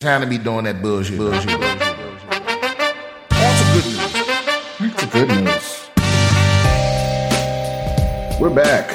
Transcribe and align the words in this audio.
Time 0.00 0.20
to 0.20 0.28
be 0.28 0.38
doing 0.38 0.62
that 0.62 0.80
bullshit. 0.80 1.18
bullshit, 1.18 1.44
bullshit, 1.48 1.58
bullshit. 1.58 2.30
On 3.32 3.52
to 3.58 3.64
good 3.74 3.84
news. 3.84 4.12
That's 4.78 5.06
good 5.12 5.28
news. 5.28 5.90
We're 8.40 8.54
back. 8.54 8.90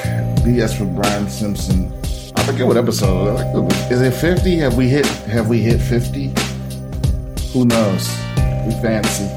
BS 0.46 0.78
for 0.78 0.86
Brian 0.86 1.28
Simpson. 1.28 1.92
I 2.36 2.42
forget 2.44 2.66
what 2.66 2.78
episode. 2.78 3.38
Is 3.92 4.00
it 4.00 4.14
50? 4.14 4.56
Have 4.60 4.78
we 4.78 4.88
hit 4.88 5.04
have 5.04 5.50
we 5.50 5.58
hit 5.60 5.78
50? 5.78 6.32
Who 7.52 7.66
knows? 7.66 8.08
We 8.64 8.72
fancy. 8.80 9.28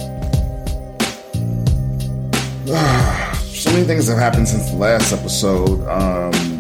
so 3.60 3.72
many 3.74 3.84
things 3.84 4.08
have 4.08 4.18
happened 4.18 4.48
since 4.48 4.72
the 4.72 4.78
last 4.78 5.12
episode. 5.12 5.86
Um 5.90 6.57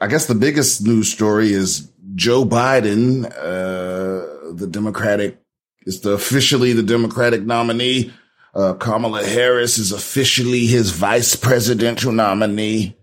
I 0.00 0.06
guess 0.06 0.26
the 0.26 0.34
biggest 0.34 0.82
news 0.84 1.10
story 1.12 1.52
is 1.52 1.90
Joe 2.14 2.44
Biden, 2.44 3.24
uh, 3.26 4.54
the 4.54 4.68
Democratic, 4.70 5.38
is 5.82 6.02
the 6.02 6.12
officially 6.12 6.72
the 6.72 6.82
Democratic 6.82 7.42
nominee. 7.42 8.12
Uh, 8.54 8.74
Kamala 8.74 9.24
Harris 9.24 9.78
is 9.78 9.92
officially 9.92 10.66
his 10.66 10.90
vice 10.90 11.34
presidential 11.36 12.12
nominee. 12.12 12.96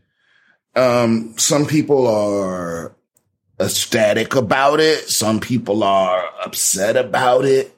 Um, 0.75 1.35
some 1.37 1.65
people 1.65 2.07
are 2.07 2.95
ecstatic 3.59 4.35
about 4.35 4.79
it. 4.79 5.09
Some 5.09 5.39
people 5.39 5.83
are 5.83 6.29
upset 6.43 6.95
about 6.95 7.45
it. 7.45 7.71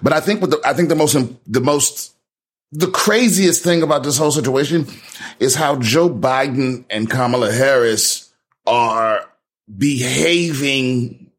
But 0.00 0.12
I 0.12 0.20
think 0.20 0.40
what 0.40 0.50
the, 0.50 0.60
I 0.64 0.74
think 0.74 0.88
the 0.88 0.94
most, 0.96 1.16
the 1.46 1.60
most 1.60 2.14
the 2.72 2.90
craziest 2.90 3.62
thing 3.62 3.82
about 3.82 4.02
this 4.02 4.16
whole 4.16 4.32
situation 4.32 4.86
is 5.38 5.54
how 5.54 5.76
Joe 5.76 6.08
Biden 6.08 6.84
and 6.88 7.08
Kamala 7.08 7.52
Harris 7.52 8.32
are 8.66 9.28
behaving 9.76 11.30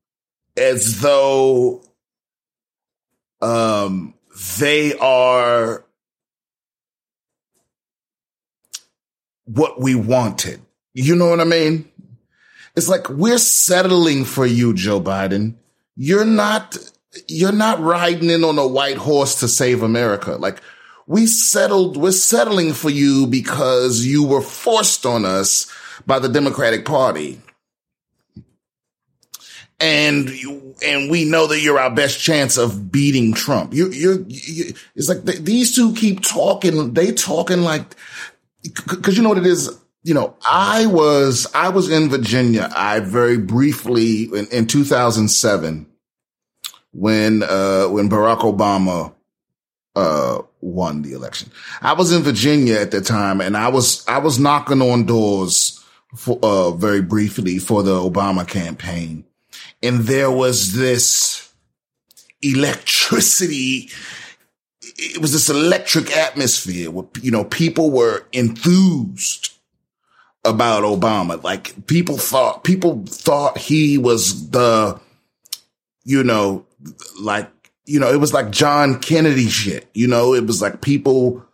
as 0.55 1.01
though 1.01 1.81
um, 3.41 4.13
they 4.59 4.95
are 4.97 5.83
what 9.45 9.81
we 9.81 9.95
wanted. 9.95 10.61
You 10.93 11.15
know 11.15 11.29
what 11.29 11.41
I 11.41 11.45
mean? 11.45 11.89
It's 12.75 12.87
like 12.87 13.09
we're 13.09 13.39
settling 13.39 14.25
for 14.25 14.45
you, 14.45 14.73
Joe 14.73 15.01
Biden. 15.01 15.55
You're 15.95 16.25
not 16.25 16.77
you're 17.27 17.51
not 17.51 17.79
riding 17.79 18.29
in 18.29 18.43
on 18.43 18.57
a 18.57 18.67
white 18.67 18.97
horse 18.97 19.39
to 19.39 19.47
save 19.47 19.83
America. 19.83 20.31
Like 20.33 20.61
we 21.07 21.27
settled, 21.27 21.97
we're 21.97 22.11
settling 22.11 22.73
for 22.73 22.89
you 22.89 23.27
because 23.27 24.05
you 24.05 24.25
were 24.25 24.41
forced 24.41 25.05
on 25.05 25.25
us 25.25 25.71
by 26.05 26.19
the 26.19 26.29
Democratic 26.29 26.85
Party. 26.85 27.41
And 29.79 30.29
you, 30.29 30.75
and 30.85 31.11
we 31.11 31.25
know 31.25 31.47
that 31.47 31.59
you're 31.59 31.79
our 31.79 31.93
best 31.93 32.21
chance 32.21 32.57
of 32.57 32.91
beating 32.91 33.33
Trump. 33.33 33.73
You, 33.73 33.89
you're, 33.91 34.21
you, 34.27 34.73
it's 34.95 35.09
like 35.09 35.25
the, 35.25 35.33
these 35.33 35.75
two 35.75 35.93
keep 35.93 36.21
talking. 36.21 36.93
They 36.93 37.11
talking 37.11 37.63
like, 37.63 37.95
cause 38.85 39.17
you 39.17 39.23
know 39.23 39.29
what 39.29 39.39
it 39.39 39.45
is? 39.45 39.77
You 40.03 40.13
know, 40.13 40.37
I 40.47 40.85
was, 40.85 41.47
I 41.53 41.69
was 41.69 41.89
in 41.89 42.09
Virginia. 42.09 42.69
I 42.73 42.99
very 42.99 43.37
briefly 43.37 44.23
in, 44.23 44.47
in 44.47 44.67
2007 44.67 45.87
when, 46.91 47.43
uh, 47.43 47.87
when 47.87 48.09
Barack 48.09 48.39
Obama, 48.39 49.13
uh, 49.95 50.43
won 50.63 51.01
the 51.01 51.13
election. 51.13 51.51
I 51.81 51.93
was 51.93 52.11
in 52.11 52.23
Virginia 52.23 52.75
at 52.75 52.91
the 52.91 53.01
time 53.01 53.41
and 53.41 53.55
I 53.57 53.67
was, 53.69 54.05
I 54.07 54.19
was 54.19 54.39
knocking 54.39 54.81
on 54.81 55.05
doors 55.05 55.83
for, 56.15 56.39
uh, 56.41 56.71
very 56.71 57.01
briefly 57.01 57.59
for 57.59 57.83
the 57.83 57.95
Obama 57.95 58.47
campaign. 58.47 59.25
And 59.81 60.01
there 60.01 60.31
was 60.31 60.73
this 60.73 61.53
electricity. 62.41 63.89
It 64.81 65.21
was 65.21 65.33
this 65.33 65.49
electric 65.49 66.15
atmosphere 66.15 66.91
where, 66.91 67.07
you 67.21 67.31
know, 67.31 67.43
people 67.43 67.91
were 67.91 68.25
enthused 68.31 69.51
about 70.45 70.83
Obama. 70.83 71.41
Like 71.43 71.87
people 71.87 72.17
thought, 72.17 72.63
people 72.63 73.03
thought 73.07 73.57
he 73.57 73.97
was 73.97 74.49
the, 74.51 74.99
you 76.03 76.23
know, 76.23 76.65
like 77.19 77.49
you 77.85 77.99
know, 77.99 78.11
it 78.11 78.19
was 78.19 78.33
like 78.33 78.49
John 78.51 78.99
Kennedy 78.99 79.47
shit. 79.47 79.89
You 79.93 80.07
know, 80.07 80.33
it 80.33 80.45
was 80.45 80.61
like 80.61 80.81
people, 80.81 81.45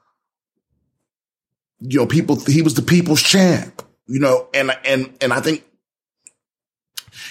you 1.79 1.99
know, 1.99 2.05
people, 2.05 2.39
he 2.39 2.61
was 2.61 2.75
the 2.75 2.81
people's 2.81 3.21
champ, 3.21 3.81
you 4.07 4.19
know, 4.19 4.47
and, 4.53 4.71
and, 4.85 5.15
and 5.21 5.33
I 5.33 5.39
think, 5.41 5.63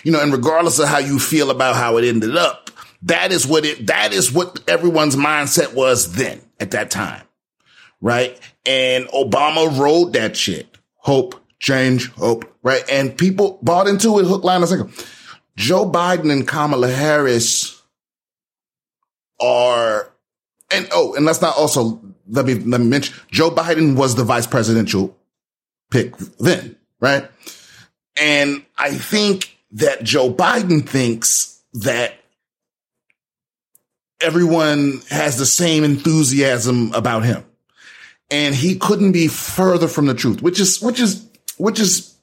you 0.03 0.13
know, 0.13 0.21
and 0.21 0.33
regardless 0.33 0.79
of 0.79 0.89
how 0.89 0.99
you 0.99 1.19
feel 1.19 1.51
about 1.51 1.77
how 1.77 1.97
it 1.97 2.05
ended 2.05 2.37
up, 2.37 2.71
that 3.03 3.31
is 3.31 3.47
what 3.47 3.65
it, 3.65 3.87
that 3.87 4.13
is 4.13 4.33
what 4.33 4.61
everyone's 4.69 5.17
mindset 5.17 5.75
was 5.75 6.15
then 6.15 6.41
at 6.59 6.73
that 6.73 6.91
time. 6.91 7.23
Right. 8.01 8.39
And 8.65 9.07
Obama 9.09 9.77
rode 9.79 10.13
that 10.13 10.37
shit. 10.37 10.79
Hope, 10.97 11.35
change, 11.59 12.11
hope. 12.13 12.45
Right. 12.63 12.83
And 12.91 13.17
people 13.17 13.59
bought 13.63 13.89
into 13.89 14.19
it 14.19 14.27
hook, 14.27 14.45
line, 14.45 14.61
and 14.61 14.69
sinker. 14.69 14.91
Joe 15.57 15.91
Biden 15.91 16.31
and 16.31 16.47
Kamala 16.47 16.89
Harris, 16.89 17.78
are, 19.41 20.11
and 20.71 20.89
oh, 20.93 21.15
and 21.15 21.25
let's 21.25 21.41
not 21.41 21.57
also, 21.57 22.01
let 22.29 22.47
me, 22.47 22.55
let 22.55 22.81
me 22.81 22.87
mention, 22.87 23.15
Joe 23.31 23.51
Biden 23.51 23.97
was 23.97 24.15
the 24.15 24.25
vice 24.25 24.47
presidential 24.47 25.17
pick 25.91 26.17
then, 26.39 26.77
right? 27.01 27.31
And 28.21 28.65
I 28.77 28.91
think 28.91 29.57
that 29.73 30.03
Joe 30.03 30.33
Biden 30.33 30.87
thinks 30.87 31.63
that 31.75 32.15
everyone 34.21 35.01
has 35.11 35.39
the 35.39 35.47
same 35.47 35.85
enthusiasm 35.85 36.93
about 36.93 37.25
him. 37.25 37.45
And 38.31 38.55
he 38.55 38.77
couldn't 38.77 39.13
be 39.13 39.29
further 39.29 39.89
from 39.89 40.07
the 40.07 40.15
truth, 40.15 40.43
which 40.43 40.61
is, 40.61 40.83
which 40.83 41.01
is, 41.01 41.27
which 41.57 41.81
is 41.81 42.15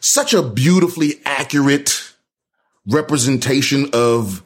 such 0.00 0.32
a 0.32 0.42
beautifully 0.42 1.20
accurate 1.24 2.14
representation 2.86 3.90
of 3.92 4.42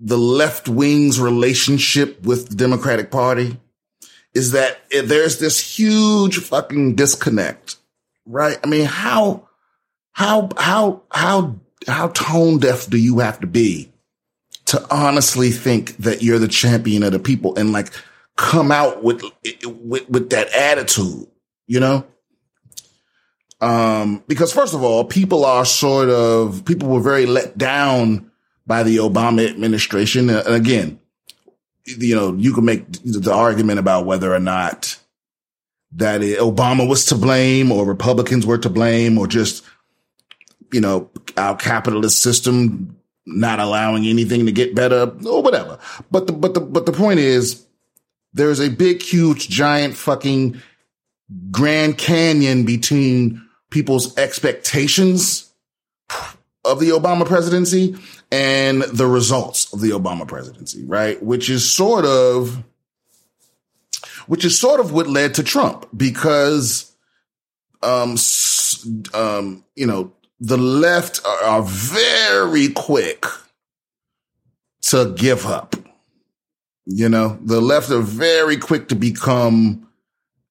the 0.00 0.18
left 0.18 0.68
wing's 0.68 1.20
relationship 1.20 2.22
with 2.24 2.48
the 2.48 2.56
Democratic 2.56 3.10
Party 3.10 3.58
is 4.34 4.52
that 4.52 4.80
there's 4.90 5.38
this 5.38 5.60
huge 5.60 6.38
fucking 6.38 6.94
disconnect, 6.94 7.76
right? 8.24 8.58
I 8.64 8.66
mean, 8.66 8.86
how, 8.86 9.48
how, 10.12 10.48
how, 10.56 11.02
how, 11.10 11.56
how 11.86 12.08
tone 12.08 12.58
deaf 12.58 12.88
do 12.88 12.96
you 12.96 13.18
have 13.18 13.40
to 13.40 13.46
be 13.46 13.92
to 14.66 14.82
honestly 14.90 15.50
think 15.50 15.96
that 15.98 16.22
you're 16.22 16.38
the 16.38 16.48
champion 16.48 17.02
of 17.02 17.12
the 17.12 17.18
people 17.18 17.56
and 17.56 17.72
like 17.72 17.92
come 18.36 18.72
out 18.72 19.02
with, 19.02 19.22
with, 19.64 20.08
with 20.08 20.30
that 20.30 20.54
attitude, 20.54 21.26
you 21.66 21.80
know? 21.80 22.06
Um, 23.60 24.24
because 24.26 24.54
first 24.54 24.72
of 24.72 24.82
all, 24.82 25.04
people 25.04 25.44
are 25.44 25.66
sort 25.66 26.08
of, 26.08 26.64
people 26.64 26.88
were 26.88 27.02
very 27.02 27.26
let 27.26 27.58
down 27.58 28.29
by 28.70 28.84
the 28.84 28.98
Obama 28.98 29.50
administration. 29.50 30.30
Uh, 30.30 30.44
and 30.46 30.54
again, 30.54 31.00
you 31.84 32.14
know, 32.14 32.34
you 32.34 32.52
can 32.52 32.64
make 32.64 32.84
the 33.02 33.32
argument 33.34 33.80
about 33.80 34.06
whether 34.06 34.32
or 34.32 34.38
not 34.38 34.96
that 35.96 36.20
Obama 36.20 36.88
was 36.88 37.06
to 37.06 37.16
blame 37.16 37.72
or 37.72 37.84
Republicans 37.84 38.46
were 38.46 38.58
to 38.58 38.70
blame 38.70 39.18
or 39.18 39.26
just, 39.26 39.64
you 40.72 40.80
know, 40.80 41.10
our 41.36 41.56
capitalist 41.56 42.22
system 42.22 42.96
not 43.26 43.58
allowing 43.58 44.06
anything 44.06 44.46
to 44.46 44.52
get 44.52 44.76
better 44.76 45.12
or 45.26 45.42
whatever. 45.42 45.80
But 46.12 46.28
the, 46.28 46.32
but 46.32 46.54
the, 46.54 46.60
but 46.60 46.86
the 46.86 46.92
point 46.92 47.18
is 47.18 47.66
there's 48.34 48.60
a 48.60 48.70
big, 48.70 49.02
huge, 49.02 49.48
giant 49.48 49.96
fucking 49.96 50.62
Grand 51.50 51.98
Canyon 51.98 52.64
between 52.64 53.44
people's 53.70 54.16
expectations 54.16 55.50
of 56.64 56.78
the 56.78 56.90
Obama 56.90 57.26
presidency 57.26 57.96
and 58.30 58.82
the 58.82 59.06
results 59.06 59.72
of 59.72 59.80
the 59.80 59.90
Obama 59.90 60.26
presidency, 60.26 60.84
right? 60.84 61.20
Which 61.22 61.50
is 61.50 61.70
sort 61.70 62.04
of, 62.04 62.62
which 64.26 64.44
is 64.44 64.58
sort 64.58 64.80
of 64.80 64.92
what 64.92 65.08
led 65.08 65.34
to 65.34 65.42
Trump 65.42 65.88
because, 65.96 66.92
um, 67.82 68.16
um, 69.14 69.64
you 69.74 69.86
know, 69.86 70.12
the 70.38 70.56
left 70.56 71.20
are, 71.26 71.42
are 71.44 71.62
very 71.62 72.68
quick 72.68 73.26
to 74.82 75.12
give 75.16 75.46
up. 75.46 75.74
You 76.86 77.08
know, 77.08 77.38
the 77.42 77.60
left 77.60 77.90
are 77.90 78.00
very 78.00 78.56
quick 78.56 78.88
to 78.88 78.94
become, 78.94 79.88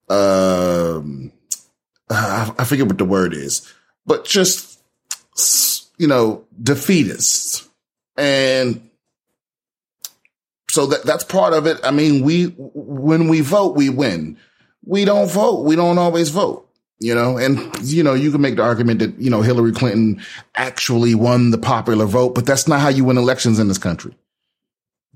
um, 0.08 1.32
I 2.10 2.64
forget 2.64 2.86
what 2.86 2.98
the 2.98 3.04
word 3.04 3.34
is, 3.34 3.72
but 4.06 4.24
just, 4.24 4.78
you 5.98 6.06
know, 6.06 6.44
defeatists 6.62 7.69
and 8.20 8.90
so 10.70 10.86
that, 10.86 11.02
that's 11.04 11.24
part 11.24 11.52
of 11.52 11.66
it. 11.66 11.80
I 11.82 11.90
mean, 11.90 12.22
we, 12.22 12.54
when 12.56 13.28
we 13.28 13.40
vote, 13.40 13.76
we 13.76 13.88
win. 13.88 14.38
We 14.84 15.04
don't 15.04 15.30
vote. 15.30 15.64
We 15.64 15.74
don't 15.74 15.98
always 15.98 16.30
vote. 16.30 16.66
You 17.02 17.14
know, 17.14 17.38
and 17.38 17.58
you 17.82 18.02
know, 18.02 18.12
you 18.12 18.30
can 18.30 18.42
make 18.42 18.56
the 18.56 18.62
argument 18.62 18.98
that, 18.98 19.18
you 19.18 19.30
know, 19.30 19.40
Hillary 19.40 19.72
Clinton 19.72 20.22
actually 20.54 21.14
won 21.14 21.50
the 21.50 21.56
popular 21.56 22.04
vote, 22.04 22.34
but 22.34 22.44
that's 22.44 22.68
not 22.68 22.80
how 22.80 22.88
you 22.90 23.04
win 23.04 23.16
elections 23.16 23.58
in 23.58 23.68
this 23.68 23.78
country. 23.78 24.14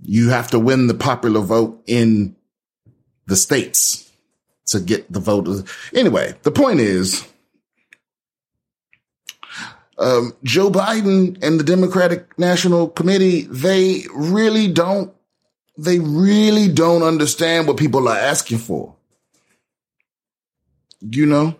You 0.01 0.31
have 0.31 0.51
to 0.53 0.59
win 0.59 0.87
the 0.87 0.95
popular 0.95 1.41
vote 1.41 1.83
in 1.87 2.37
the 3.27 3.37
states 3.37 4.11
to 4.69 4.81
get 4.81 5.13
the 5.13 5.21
vote. 5.21 5.69
Anyway, 5.93 6.35
the 6.43 6.51
point 6.51 6.81
is, 6.81 7.23
um, 9.99 10.35
Joe 10.43 10.71
Biden 10.71 11.43
and 11.43 11.59
the 11.59 11.65
Democratic 11.65 12.39
National 12.39 12.89
Committee, 12.89 13.43
they 13.43 14.05
really 14.15 14.69
don't, 14.69 15.15
they 15.77 15.99
really 15.99 16.69
don't 16.69 17.03
understand 17.03 17.67
what 17.67 17.77
people 17.77 18.09
are 18.09 18.17
asking 18.17 18.59
for. 18.59 18.95
You 21.01 21.27
know? 21.27 21.57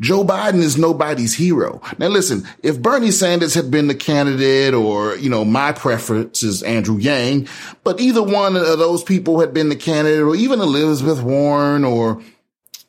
Joe 0.00 0.24
Biden 0.24 0.60
is 0.60 0.78
nobody's 0.78 1.34
hero. 1.34 1.80
Now 1.98 2.06
listen, 2.06 2.46
if 2.62 2.80
Bernie 2.80 3.10
Sanders 3.10 3.54
had 3.54 3.70
been 3.70 3.88
the 3.88 3.94
candidate 3.94 4.72
or, 4.72 5.16
you 5.16 5.28
know, 5.28 5.44
my 5.44 5.72
preference 5.72 6.42
is 6.44 6.62
Andrew 6.62 6.98
Yang, 6.98 7.48
but 7.82 8.00
either 8.00 8.22
one 8.22 8.54
of 8.54 8.78
those 8.78 9.02
people 9.02 9.40
had 9.40 9.52
been 9.52 9.68
the 9.68 9.76
candidate 9.76 10.20
or 10.20 10.36
even 10.36 10.60
Elizabeth 10.60 11.20
Warren 11.20 11.84
or, 11.84 12.22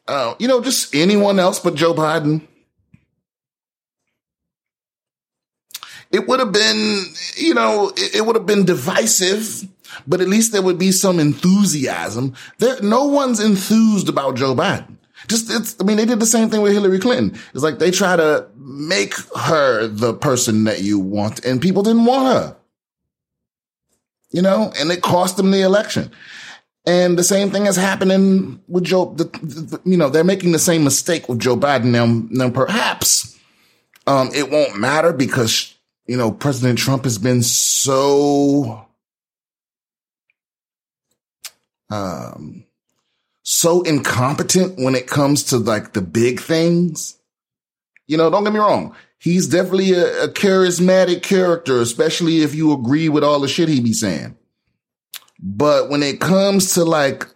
uh, 0.08 0.36
you 0.38 0.48
know, 0.48 0.62
just 0.62 0.94
anyone 0.94 1.40
else 1.40 1.60
but 1.60 1.74
Joe 1.74 1.96
Biden, 1.96 2.48
it 6.12 6.28
would 6.28 6.40
have 6.40 6.52
been, 6.52 7.06
you 7.36 7.54
know, 7.54 7.92
it, 7.96 8.16
it 8.16 8.26
would 8.26 8.36
have 8.36 8.46
been 8.46 8.66
divisive, 8.66 9.68
but 10.08 10.22
at 10.22 10.28
least 10.28 10.52
there 10.52 10.62
would 10.62 10.80
be 10.80 10.92
some 10.92 11.20
enthusiasm. 11.20 12.34
There, 12.58 12.82
no 12.82 13.06
one's 13.06 13.40
enthused 13.40 14.10
about 14.10 14.36
Joe 14.36 14.56
Biden. 14.56 14.98
Just, 15.28 15.52
it's, 15.52 15.76
I 15.80 15.84
mean, 15.84 15.98
they 15.98 16.06
did 16.06 16.20
the 16.20 16.26
same 16.26 16.50
thing 16.50 16.62
with 16.62 16.74
Hillary 16.74 17.00
Clinton. 17.00 17.40
It's 17.54 17.64
like 17.64 17.78
they 17.78 17.92
try 17.92 18.16
to 18.16 18.48
make 18.56 19.14
her 19.38 19.88
the 19.88 20.14
person 20.14 20.64
that 20.64 20.82
you 20.82 21.00
want 21.00 21.46
and 21.46 21.62
people 21.62 21.84
didn't 21.84 22.06
want 22.06 22.34
her. 22.34 22.56
You 24.32 24.42
know, 24.44 24.72
and 24.80 24.92
it 24.92 25.02
cost 25.02 25.38
them 25.38 25.52
the 25.52 25.62
election. 25.62 26.12
And 26.86 27.18
the 27.18 27.24
same 27.24 27.52
thing 27.52 27.66
is 27.66 27.76
happening 27.76 28.62
with 28.68 28.84
Joe. 28.84 29.14
The, 29.16 29.26
the, 29.26 29.82
you 29.86 29.98
know, 29.98 30.10
they're 30.10 30.24
making 30.24 30.54
the 30.54 30.60
same 30.60 30.84
mistake 30.84 31.28
with 31.28 31.40
Joe 31.40 31.58
Biden 31.58 31.86
now. 31.86 32.06
Now, 32.30 32.50
perhaps 32.50 33.38
um, 34.08 34.30
it 34.34 34.50
won't 34.50 34.80
matter 34.80 35.14
because 35.14 35.76
you 36.10 36.18
know 36.18 36.32
President 36.32 36.80
Trump 36.80 37.04
has 37.04 37.20
been 37.20 37.44
so 37.44 38.88
um, 41.92 42.66
so 43.44 43.84
incompetent 43.84 44.80
when 44.80 44.96
it 44.96 45.06
comes 45.06 45.44
to 45.46 45.58
like 45.58 45.94
the 45.94 46.02
big 46.02 46.40
things. 46.40 47.16
You 48.08 48.18
know, 48.18 48.32
don't 48.32 48.44
get 48.44 48.54
me 48.54 48.60
wrong. 48.60 48.96
He's 49.20 49.48
definitely 49.48 49.94
a, 49.94 50.24
a 50.24 50.28
charismatic 50.30 51.22
character, 51.22 51.80
especially 51.80 52.42
if 52.42 52.56
you 52.56 52.74
agree 52.74 53.08
with 53.08 53.24
all 53.24 53.40
the 53.40 53.48
shit 53.48 53.70
he 53.70 53.80
be 53.80 53.94
saying. 53.94 54.36
But 55.40 55.90
when 55.90 56.02
it 56.02 56.20
comes 56.20 56.74
to 56.74 56.86
like 56.86 57.28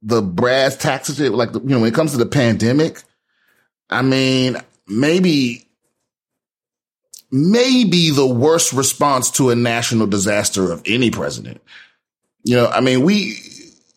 the 0.00 0.22
brass 0.22 0.76
tacks 0.76 1.18
like, 1.18 1.52
the, 1.52 1.60
you 1.60 1.68
know, 1.70 1.80
when 1.80 1.88
it 1.88 1.94
comes 1.94 2.12
to 2.12 2.18
the 2.18 2.26
pandemic, 2.26 3.02
I 3.90 4.02
mean, 4.02 4.58
maybe, 4.86 5.66
maybe 7.32 8.10
the 8.10 8.26
worst 8.26 8.74
response 8.74 9.30
to 9.32 9.48
a 9.48 9.56
national 9.56 10.06
disaster 10.06 10.70
of 10.70 10.82
any 10.84 11.10
president. 11.10 11.62
You 12.44 12.56
know, 12.56 12.66
I 12.68 12.80
mean, 12.80 13.02
we, 13.02 13.38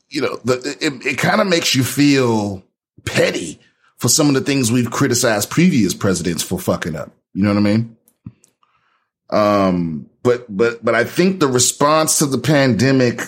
you 0.09 0.21
know, 0.21 0.39
the, 0.45 0.77
it, 0.79 1.05
it 1.05 1.17
kind 1.17 1.41
of 1.41 1.47
makes 1.47 1.75
you 1.75 1.83
feel 1.83 2.63
petty 3.03 3.59
for 3.97 4.07
some 4.07 4.29
of 4.29 4.35
the 4.35 4.41
things 4.41 4.71
we've 4.71 4.89
criticized 4.89 5.49
previous 5.49 5.93
presidents 5.93 6.41
for 6.41 6.57
fucking 6.57 6.95
up. 6.95 7.11
You 7.33 7.43
know 7.43 7.49
what 7.49 7.57
I 7.57 7.61
mean? 7.61 7.97
Um, 9.29 10.09
but, 10.23 10.45
but, 10.49 10.83
but 10.83 10.95
I 10.95 11.03
think 11.03 11.39
the 11.41 11.47
response 11.47 12.19
to 12.19 12.25
the 12.27 12.37
pandemic, 12.37 13.19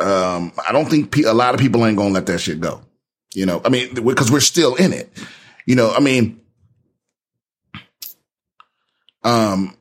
um, 0.00 0.52
I 0.66 0.70
don't 0.70 0.88
think 0.88 1.10
pe- 1.10 1.22
a 1.22 1.34
lot 1.34 1.54
of 1.54 1.60
people 1.60 1.84
ain't 1.84 1.96
going 1.96 2.10
to 2.10 2.14
let 2.14 2.26
that 2.26 2.38
shit 2.38 2.60
go. 2.60 2.82
You 3.34 3.46
know, 3.46 3.60
I 3.64 3.68
mean, 3.68 3.94
because 3.94 4.30
we're 4.30 4.40
still 4.40 4.76
in 4.76 4.92
it. 4.92 5.10
You 5.66 5.74
know, 5.74 5.92
I 5.92 6.00
mean, 6.00 6.40
um, 9.26 9.76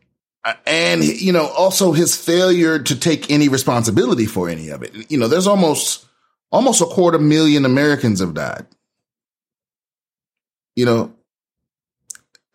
and 0.66 1.04
you 1.04 1.32
know 1.32 1.46
also 1.48 1.92
his 1.92 2.18
failure 2.18 2.80
to 2.80 3.00
take 3.00 3.30
any 3.30 3.48
responsibility 3.48 4.26
for 4.26 4.50
any 4.50 4.70
of 4.70 4.82
it. 4.82 5.12
You 5.12 5.20
know 5.20 5.28
there's 5.28 5.48
almost 5.48 6.06
almost 6.52 6.82
a 6.82 6.86
quarter 6.86 7.20
million 7.20 7.64
americans 7.64 8.20
have 8.20 8.34
died. 8.34 8.66
You 10.76 10.86
know 10.86 11.14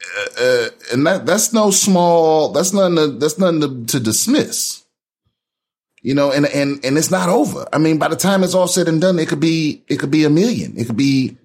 uh, 0.03 0.43
uh, 0.43 0.69
and 0.93 1.07
that 1.07 1.27
that's 1.27 1.53
no 1.53 1.71
small 1.71 2.51
that's 2.51 2.73
nothing 2.73 2.97
to, 2.97 3.07
that's 3.19 3.39
nothing 3.39 3.61
to, 3.61 3.87
to, 3.87 4.01
dismiss. 4.01 4.85
You 6.03 6.15
know 6.15 6.33
and 6.33 6.47
and 6.47 6.85
and 6.85 6.99
it's 6.99 7.11
not 7.11 7.29
over. 7.29 7.69
I 7.73 7.79
mean 7.79 7.99
by 7.99 8.09
the 8.09 8.17
time 8.17 8.43
it's 8.43 8.55
all 8.55 8.69
said 8.69 8.89
and 8.89 9.01
done 9.01 9.19
it 9.21 9.29
could 9.29 9.41
be 9.41 9.85
it 9.89 9.99
could 10.01 10.11
be 10.11 10.25
a 10.25 10.31
million. 10.31 10.77
It 10.77 10.87
could 10.87 10.97
be 10.97 11.39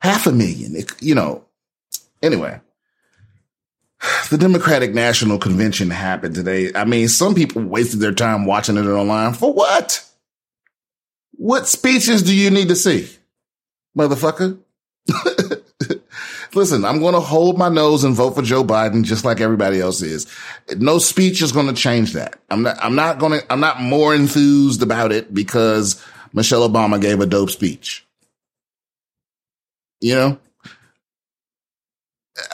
half 0.00 0.26
a 0.26 0.32
million. 0.32 0.76
It, 0.76 0.90
you 1.02 1.14
know 1.14 1.44
anyway 2.22 2.60
the 4.30 4.38
Democratic 4.38 4.94
National 4.94 5.38
Convention 5.38 5.90
happened 5.90 6.34
today. 6.34 6.70
I 6.74 6.84
mean, 6.84 7.08
some 7.08 7.34
people 7.34 7.62
wasted 7.62 8.00
their 8.00 8.12
time 8.12 8.46
watching 8.46 8.76
it 8.76 8.86
online. 8.86 9.34
For 9.34 9.52
what? 9.52 10.04
What 11.32 11.66
speeches 11.66 12.22
do 12.22 12.34
you 12.34 12.50
need 12.50 12.68
to 12.68 12.76
see? 12.76 13.08
Motherfucker. 13.96 14.58
Listen, 16.54 16.84
I'm 16.84 17.00
going 17.00 17.14
to 17.14 17.20
hold 17.20 17.58
my 17.58 17.68
nose 17.68 18.04
and 18.04 18.14
vote 18.14 18.34
for 18.34 18.42
Joe 18.42 18.64
Biden 18.64 19.04
just 19.04 19.24
like 19.24 19.40
everybody 19.40 19.80
else 19.80 20.02
is. 20.02 20.26
No 20.76 20.98
speech 20.98 21.42
is 21.42 21.52
going 21.52 21.66
to 21.66 21.74
change 21.74 22.14
that. 22.14 22.38
I'm 22.50 22.62
not, 22.62 22.82
I'm 22.82 22.94
not 22.94 23.18
going 23.18 23.40
to, 23.40 23.52
I'm 23.52 23.60
not 23.60 23.80
more 23.80 24.14
enthused 24.14 24.82
about 24.82 25.12
it 25.12 25.32
because 25.32 26.02
Michelle 26.32 26.68
Obama 26.68 27.00
gave 27.00 27.20
a 27.20 27.26
dope 27.26 27.50
speech. 27.50 28.06
You 30.00 30.14
know? 30.14 30.38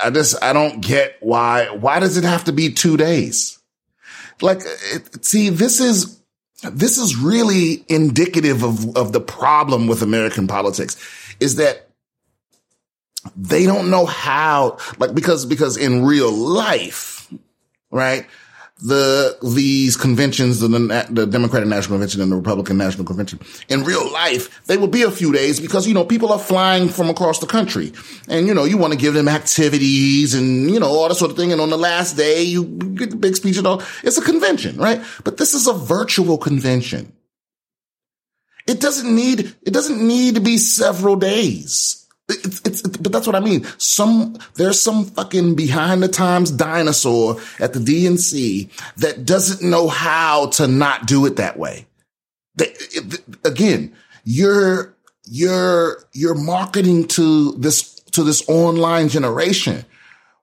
I 0.02 0.10
just, 0.10 0.42
I 0.42 0.52
don't 0.52 0.80
get 0.80 1.16
why, 1.20 1.68
why 1.68 2.00
does 2.00 2.16
it 2.16 2.24
have 2.24 2.44
to 2.44 2.52
be 2.52 2.72
two 2.72 2.96
days? 2.96 3.58
Like, 4.40 4.60
it, 4.92 5.24
see, 5.24 5.48
this 5.48 5.80
is, 5.80 6.20
this 6.62 6.98
is 6.98 7.16
really 7.16 7.84
indicative 7.88 8.62
of, 8.62 8.96
of 8.96 9.12
the 9.12 9.20
problem 9.20 9.86
with 9.86 10.02
American 10.02 10.46
politics 10.46 10.96
is 11.40 11.56
that 11.56 11.88
they 13.36 13.64
don't 13.64 13.90
know 13.90 14.06
how, 14.06 14.78
like, 14.98 15.14
because, 15.14 15.46
because 15.46 15.76
in 15.76 16.04
real 16.04 16.32
life, 16.32 17.32
right? 17.90 18.26
The 18.84 19.38
these 19.42 19.96
conventions, 19.96 20.60
the, 20.60 20.68
the 21.10 21.26
Democratic 21.26 21.66
National 21.66 21.94
Convention 21.94 22.20
and 22.20 22.30
the 22.30 22.36
Republican 22.36 22.76
National 22.76 23.06
Convention, 23.06 23.40
in 23.70 23.82
real 23.82 24.12
life, 24.12 24.62
they 24.66 24.76
will 24.76 24.88
be 24.88 25.02
a 25.02 25.10
few 25.10 25.32
days 25.32 25.58
because, 25.58 25.88
you 25.88 25.94
know, 25.94 26.04
people 26.04 26.30
are 26.30 26.38
flying 26.38 26.90
from 26.90 27.08
across 27.08 27.38
the 27.38 27.46
country. 27.46 27.92
And, 28.28 28.46
you 28.46 28.52
know, 28.52 28.64
you 28.64 28.76
want 28.76 28.92
to 28.92 28.98
give 28.98 29.14
them 29.14 29.26
activities 29.26 30.34
and, 30.34 30.70
you 30.70 30.78
know, 30.78 30.88
all 30.88 31.08
that 31.08 31.14
sort 31.14 31.30
of 31.30 31.36
thing. 31.38 31.50
And 31.50 31.62
on 31.62 31.70
the 31.70 31.78
last 31.78 32.18
day, 32.18 32.42
you 32.42 32.64
get 32.64 33.08
the 33.08 33.16
big 33.16 33.36
speech 33.36 33.56
and 33.56 33.66
all. 33.66 33.82
It's 34.02 34.18
a 34.18 34.22
convention, 34.22 34.76
right? 34.76 35.02
But 35.24 35.38
this 35.38 35.54
is 35.54 35.66
a 35.66 35.72
virtual 35.72 36.36
convention. 36.36 37.10
It 38.66 38.80
doesn't 38.80 39.14
need, 39.14 39.54
it 39.62 39.72
doesn't 39.72 40.06
need 40.06 40.34
to 40.34 40.42
be 40.42 40.58
several 40.58 41.16
days. 41.16 42.03
It's, 42.28 42.60
it's, 42.64 42.84
it's, 42.84 42.96
but 42.96 43.12
that's 43.12 43.26
what 43.26 43.36
I 43.36 43.40
mean. 43.40 43.66
Some, 43.76 44.38
there's 44.54 44.80
some 44.80 45.04
fucking 45.04 45.56
behind 45.56 46.02
the 46.02 46.08
times 46.08 46.50
dinosaur 46.50 47.38
at 47.60 47.74
the 47.74 47.80
DNC 47.80 48.70
that 48.96 49.26
doesn't 49.26 49.68
know 49.68 49.88
how 49.88 50.46
to 50.50 50.66
not 50.66 51.06
do 51.06 51.26
it 51.26 51.36
that 51.36 51.58
way. 51.58 51.86
They, 52.56 52.74
it, 52.92 53.22
again, 53.44 53.94
you're, 54.24 54.94
you're, 55.24 56.04
you're 56.12 56.34
marketing 56.34 57.08
to 57.08 57.52
this, 57.52 57.94
to 58.12 58.22
this 58.22 58.48
online 58.48 59.08
generation 59.08 59.84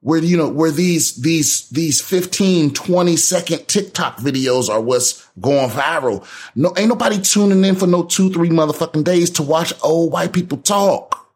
where, 0.01 0.19
you 0.23 0.37
know, 0.37 0.49
where 0.49 0.71
these, 0.71 1.15
these, 1.15 1.67
these 1.69 2.01
15, 2.01 2.73
20 2.73 3.15
second 3.15 3.67
TikTok 3.67 4.17
videos 4.17 4.69
are 4.69 4.81
what's 4.81 5.27
going 5.39 5.69
viral. 5.69 6.25
No, 6.55 6.73
ain't 6.77 6.89
nobody 6.89 7.19
tuning 7.19 7.63
in 7.63 7.75
for 7.75 7.87
no 7.87 8.03
two, 8.03 8.31
three 8.31 8.49
motherfucking 8.49 9.03
days 9.03 9.31
to 9.31 9.43
watch 9.43 9.73
old 9.81 10.11
white 10.11 10.33
people 10.33 10.59
talk. 10.59 11.30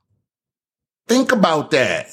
Think 1.07 1.31
about 1.31 1.71
that. 1.71 2.09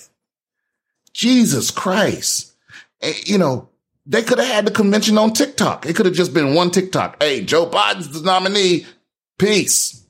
Jesus 1.12 1.70
Christ. 1.70 2.52
Eh, 3.00 3.14
you 3.24 3.38
know, 3.38 3.68
they 4.06 4.22
could 4.22 4.38
have 4.38 4.48
had 4.48 4.66
the 4.66 4.70
convention 4.70 5.18
on 5.18 5.32
TikTok. 5.32 5.86
It 5.86 5.96
could 5.96 6.06
have 6.06 6.14
just 6.14 6.34
been 6.34 6.54
one 6.54 6.70
TikTok. 6.70 7.22
Hey, 7.22 7.44
Joe 7.44 7.66
Biden's 7.66 8.08
the 8.08 8.24
nominee. 8.24 8.86
Peace. 9.38 10.04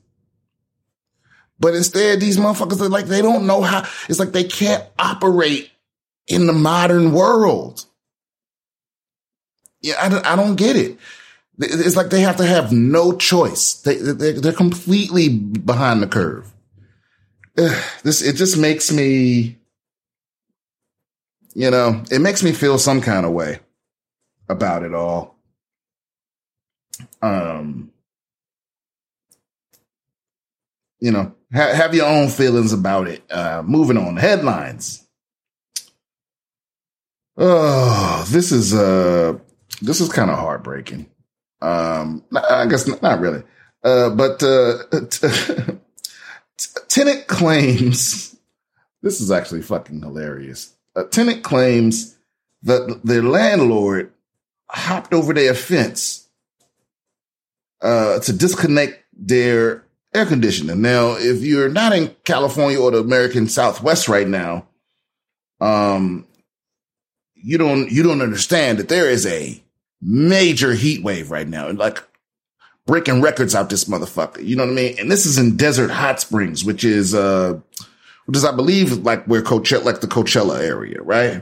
But 1.59 1.75
instead, 1.75 2.19
these 2.19 2.37
motherfuckers 2.37 2.81
are 2.81 2.89
like, 2.89 3.05
they 3.05 3.21
don't 3.21 3.47
know 3.47 3.61
how, 3.61 3.87
it's 4.09 4.19
like 4.19 4.31
they 4.31 4.43
can't 4.43 4.83
operate 4.99 5.71
in 6.27 6.45
the 6.45 6.53
modern 6.53 7.13
world. 7.13 7.85
Yeah, 9.81 9.95
I 9.99 10.09
don't, 10.09 10.25
I 10.25 10.35
don't 10.35 10.55
get 10.55 10.75
it. 10.75 10.97
It's 11.59 11.95
like 11.95 12.09
they 12.09 12.21
have 12.21 12.37
to 12.37 12.45
have 12.45 12.71
no 12.71 13.15
choice. 13.15 13.75
They, 13.75 13.95
they're 13.95 14.53
completely 14.53 15.29
behind 15.29 16.01
the 16.01 16.07
curve. 16.07 16.52
This 17.55 18.21
it 18.21 18.35
just 18.35 18.57
makes 18.57 18.91
me 18.91 19.57
you 21.55 21.69
know, 21.69 22.03
it 22.09 22.19
makes 22.19 22.41
me 22.41 22.51
feel 22.51 22.79
some 22.79 22.99
kind 22.99 23.25
of 23.25 23.31
way 23.31 23.59
about 24.49 24.83
it 24.83 24.93
all. 24.93 25.35
Um 27.21 27.91
you 30.99 31.11
know, 31.11 31.33
ha- 31.53 31.73
have 31.73 31.93
your 31.93 32.05
own 32.07 32.29
feelings 32.29 32.73
about 32.73 33.07
it. 33.07 33.23
Uh 33.31 33.61
moving 33.65 33.97
on, 33.97 34.17
headlines. 34.17 35.07
Oh, 37.37 38.25
this 38.29 38.51
is 38.51 38.73
uh 38.73 39.37
this 39.81 40.01
is 40.01 40.09
kind 40.09 40.31
of 40.31 40.37
heartbreaking. 40.37 41.09
Um 41.61 42.23
I 42.35 42.65
guess 42.67 42.87
not 43.01 43.19
really. 43.19 43.43
Uh 43.83 44.09
but 44.11 44.41
uh 44.43 44.77
tenant 46.87 47.27
claims 47.27 48.33
this 49.03 49.19
is 49.19 49.29
actually 49.29 49.61
fucking 49.61 50.01
hilarious. 50.01 50.73
A 50.95 51.03
tenant 51.03 51.43
claims 51.43 52.17
that 52.63 53.01
their 53.03 53.21
landlord 53.21 54.11
hopped 54.69 55.13
over 55.13 55.33
their 55.33 55.53
fence 55.53 56.27
uh, 57.81 58.19
to 58.19 58.33
disconnect 58.33 59.03
their 59.11 59.83
air 60.13 60.25
conditioning. 60.25 60.81
Now, 60.81 61.17
if 61.17 61.41
you're 61.41 61.69
not 61.69 61.93
in 61.93 62.15
California 62.23 62.79
or 62.79 62.91
the 62.91 62.99
American 62.99 63.49
Southwest 63.49 64.07
right 64.07 64.27
now, 64.27 64.67
um, 65.59 66.25
you 67.35 67.57
don't 67.57 67.91
you 67.91 68.03
don't 68.03 68.21
understand 68.21 68.79
that 68.79 68.87
there 68.87 69.09
is 69.09 69.25
a 69.25 69.61
major 70.01 70.73
heat 70.73 71.03
wave 71.03 71.29
right 71.29 71.47
now, 71.47 71.67
and 71.67 71.77
like 71.77 72.01
breaking 72.85 73.21
records 73.21 73.55
out 73.55 73.69
this 73.69 73.85
motherfucker. 73.85 74.43
You 74.45 74.55
know 74.55 74.65
what 74.65 74.71
I 74.71 74.75
mean? 74.75 74.99
And 74.99 75.11
this 75.11 75.25
is 75.25 75.37
in 75.37 75.55
Desert 75.55 75.91
Hot 75.91 76.19
Springs, 76.19 76.65
which 76.65 76.83
is 76.83 77.13
uh 77.13 77.59
which 78.25 78.37
is 78.37 78.45
I 78.45 78.55
believe 78.55 78.91
like 78.99 79.25
where 79.25 79.41
Coachella 79.41 79.85
like 79.85 80.01
the 80.01 80.07
Coachella 80.07 80.61
area, 80.61 81.01
right? 81.01 81.41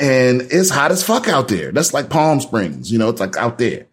And 0.00 0.42
it's 0.50 0.70
hot 0.70 0.90
as 0.90 1.04
fuck 1.04 1.28
out 1.28 1.48
there. 1.48 1.70
That's 1.70 1.94
like 1.94 2.10
Palm 2.10 2.40
Springs, 2.40 2.90
you 2.90 2.98
know, 2.98 3.08
it's 3.08 3.20
like 3.20 3.36
out 3.36 3.58
there. 3.58 3.86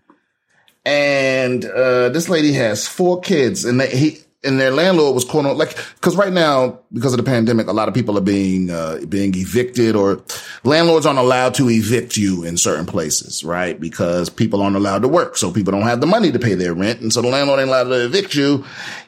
And 0.85 1.63
uh 1.65 2.09
this 2.09 2.29
lady 2.29 2.53
has 2.53 2.87
four 2.87 3.21
kids 3.21 3.65
and 3.65 3.79
they, 3.79 3.95
he 3.95 4.19
and 4.43 4.59
their 4.59 4.71
landlord 4.71 5.13
was 5.13 5.23
calling 5.23 5.55
like 5.57 5.77
because 5.95 6.15
right 6.15 6.33
now 6.33 6.79
because 6.93 7.13
of 7.13 7.17
the 7.17 7.23
pandemic 7.23 7.67
a 7.67 7.71
lot 7.71 7.87
of 7.87 7.93
people 7.93 8.17
are 8.17 8.21
being 8.21 8.69
uh 8.69 8.99
being 9.07 9.33
evicted 9.35 9.95
or 9.95 10.21
landlords 10.63 11.05
aren't 11.05 11.19
allowed 11.19 11.53
to 11.53 11.69
evict 11.69 12.17
you 12.17 12.43
in 12.43 12.57
certain 12.57 12.85
places 12.85 13.43
right? 13.43 13.79
Because 13.79 14.29
people 14.29 14.61
aren't 14.61 14.75
allowed 14.75 15.01
to 15.03 15.07
work. 15.07 15.37
So 15.37 15.51
people 15.51 15.71
don't 15.71 15.83
have 15.83 16.01
the 16.01 16.07
money 16.07 16.31
to 16.31 16.39
pay 16.39 16.55
their 16.55 16.73
rent. 16.73 17.01
And 17.01 17.13
so 17.13 17.21
the 17.21 17.27
landlord 17.27 17.59
ain't 17.59 17.69
allowed 17.69 17.83
to 17.85 18.05
evict 18.05 18.35
you 18.35 18.65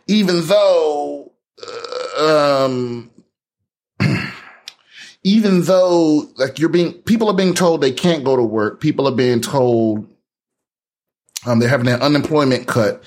even 0.08 0.46
though 0.46 1.32
uh, 2.20 2.66
um 2.66 3.10
even 5.24 5.64
though 5.64 6.30
like 6.36 6.60
you're 6.60 6.70
being 6.70 6.94
people 6.94 7.30
are 7.30 7.36
being 7.36 7.54
told 7.54 7.82
they 7.82 7.92
can't 7.92 8.24
go 8.24 8.36
to 8.36 8.44
work. 8.44 8.80
People 8.80 9.08
are 9.08 9.16
being 9.16 9.42
told 9.42 10.08
um 11.46 11.60
they're 11.60 11.70
having 11.70 11.86
their 11.86 12.02
unemployment 12.02 12.68
cut 12.68 13.04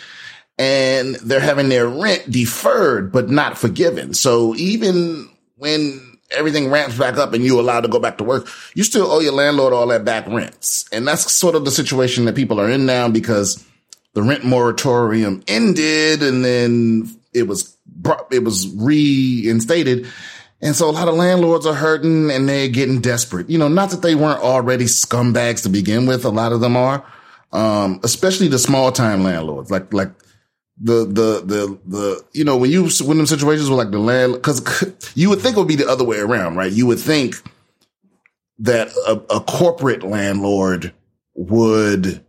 and 0.58 1.16
they're 1.16 1.40
having 1.40 1.68
their 1.68 1.86
rent 1.86 2.30
deferred 2.30 3.12
but 3.12 3.28
not 3.28 3.58
forgiven. 3.58 4.14
So 4.14 4.54
even 4.56 5.28
when 5.56 6.18
everything 6.30 6.70
ramps 6.70 6.98
back 6.98 7.16
up 7.16 7.32
and 7.32 7.44
you're 7.44 7.60
allowed 7.60 7.82
to 7.82 7.88
go 7.88 7.98
back 7.98 8.18
to 8.18 8.24
work, 8.24 8.48
you 8.74 8.82
still 8.82 9.10
owe 9.10 9.20
your 9.20 9.32
landlord 9.32 9.72
all 9.72 9.86
that 9.88 10.04
back 10.04 10.26
rents. 10.26 10.88
And 10.92 11.06
that's 11.06 11.30
sort 11.32 11.54
of 11.54 11.64
the 11.64 11.70
situation 11.70 12.24
that 12.24 12.34
people 12.34 12.60
are 12.60 12.70
in 12.70 12.86
now 12.86 13.08
because 13.08 13.64
the 14.14 14.22
rent 14.22 14.44
moratorium 14.44 15.42
ended 15.46 16.22
and 16.22 16.44
then 16.44 17.10
it 17.32 17.46
was 17.46 17.76
it 18.30 18.44
was 18.44 18.68
reinstated. 18.76 20.06
And 20.62 20.74
so 20.74 20.88
a 20.88 20.92
lot 20.92 21.08
of 21.08 21.14
landlords 21.14 21.66
are 21.66 21.74
hurting 21.74 22.30
and 22.30 22.48
they're 22.48 22.68
getting 22.68 23.00
desperate. 23.00 23.50
You 23.50 23.58
know, 23.58 23.68
not 23.68 23.90
that 23.90 24.00
they 24.02 24.14
weren't 24.14 24.40
already 24.40 24.86
scumbags 24.86 25.62
to 25.64 25.68
begin 25.68 26.06
with. 26.06 26.24
A 26.24 26.30
lot 26.30 26.52
of 26.52 26.60
them 26.60 26.76
are. 26.76 27.04
Um, 27.52 28.00
especially 28.02 28.48
the 28.48 28.58
small 28.58 28.90
time 28.90 29.22
landlords, 29.22 29.70
like, 29.70 29.92
like 29.92 30.10
the 30.78 31.04
the 31.06 31.42
the 31.44 31.78
the 31.86 32.24
you 32.32 32.44
know 32.44 32.56
when 32.56 32.70
you 32.70 32.88
when 33.04 33.16
them 33.16 33.26
situations 33.26 33.70
were 33.70 33.76
like 33.76 33.90
the 33.90 33.98
land 33.98 34.34
because 34.34 34.60
you 35.14 35.30
would 35.30 35.40
think 35.40 35.56
it 35.56 35.58
would 35.58 35.68
be 35.68 35.76
the 35.76 35.88
other 35.88 36.04
way 36.04 36.18
around, 36.18 36.56
right? 36.56 36.72
You 36.72 36.86
would 36.86 37.00
think 37.00 37.36
that 38.58 38.88
a, 39.06 39.36
a 39.36 39.40
corporate 39.40 40.02
landlord 40.02 40.92
would 41.34 42.24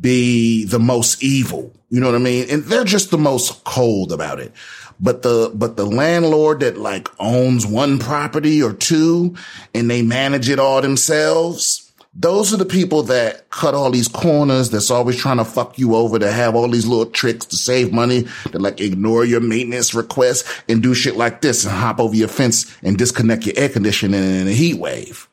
be 0.00 0.64
the 0.64 0.78
most 0.78 1.22
evil. 1.22 1.72
You 1.88 2.00
know 2.00 2.06
what 2.06 2.16
I 2.16 2.24
mean? 2.24 2.46
And 2.50 2.64
they're 2.64 2.84
just 2.84 3.10
the 3.10 3.18
most 3.18 3.64
cold 3.64 4.12
about 4.12 4.40
it. 4.40 4.52
But 4.98 5.22
the, 5.22 5.52
but 5.54 5.76
the 5.76 5.84
landlord 5.84 6.60
that 6.60 6.78
like 6.78 7.08
owns 7.18 7.66
one 7.66 7.98
property 7.98 8.62
or 8.62 8.72
two 8.72 9.36
and 9.74 9.90
they 9.90 10.02
manage 10.02 10.48
it 10.48 10.58
all 10.58 10.80
themselves, 10.80 11.85
those 12.18 12.54
are 12.54 12.56
the 12.56 12.64
people 12.64 13.02
that 13.04 13.50
cut 13.50 13.74
all 13.74 13.90
these 13.90 14.08
corners 14.08 14.70
that's 14.70 14.90
always 14.90 15.16
trying 15.16 15.36
to 15.36 15.44
fuck 15.44 15.78
you 15.78 15.94
over 15.94 16.18
to 16.18 16.32
have 16.32 16.54
all 16.54 16.68
these 16.68 16.86
little 16.86 17.04
tricks 17.04 17.44
to 17.46 17.56
save 17.56 17.92
money 17.92 18.26
to 18.52 18.58
like 18.58 18.80
ignore 18.80 19.24
your 19.24 19.40
maintenance 19.40 19.92
requests 19.92 20.50
and 20.66 20.82
do 20.82 20.94
shit 20.94 21.16
like 21.16 21.42
this 21.42 21.64
and 21.64 21.74
hop 21.74 22.00
over 22.00 22.14
your 22.14 22.28
fence 22.28 22.74
and 22.82 22.96
disconnect 22.96 23.44
your 23.44 23.54
air 23.58 23.68
conditioning 23.68 24.22
in 24.22 24.48
a 24.48 24.52
heat 24.52 24.78
wave. 24.78 25.28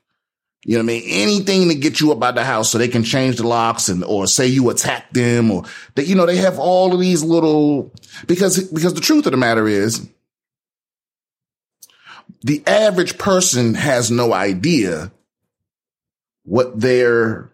You 0.65 0.73
know 0.73 0.83
what 0.83 0.91
I 0.91 0.99
mean? 0.99 1.03
Anything 1.05 1.69
to 1.69 1.75
get 1.75 2.01
you 2.01 2.11
up 2.11 2.21
out 2.21 2.35
the 2.35 2.43
house 2.43 2.69
so 2.69 2.77
they 2.77 2.89
can 2.89 3.03
change 3.03 3.37
the 3.37 3.47
locks 3.47 3.87
and, 3.87 4.03
or 4.03 4.27
say 4.27 4.47
you 4.47 4.69
attacked 4.69 5.13
them 5.13 5.51
or 5.51 5.63
that, 5.95 6.07
you 6.07 6.15
know, 6.15 6.25
they 6.25 6.37
have 6.37 6.59
all 6.59 6.93
of 6.93 6.99
these 6.99 7.23
little, 7.23 7.93
because, 8.27 8.61
because 8.69 8.93
the 8.93 9.01
truth 9.01 9.25
of 9.25 9.31
the 9.31 9.37
matter 9.37 9.67
is 9.69 10.05
the 12.41 12.61
average 12.67 13.17
person 13.17 13.73
has 13.73 14.11
no 14.11 14.33
idea 14.33 15.11
what 16.43 16.79
their 16.79 17.51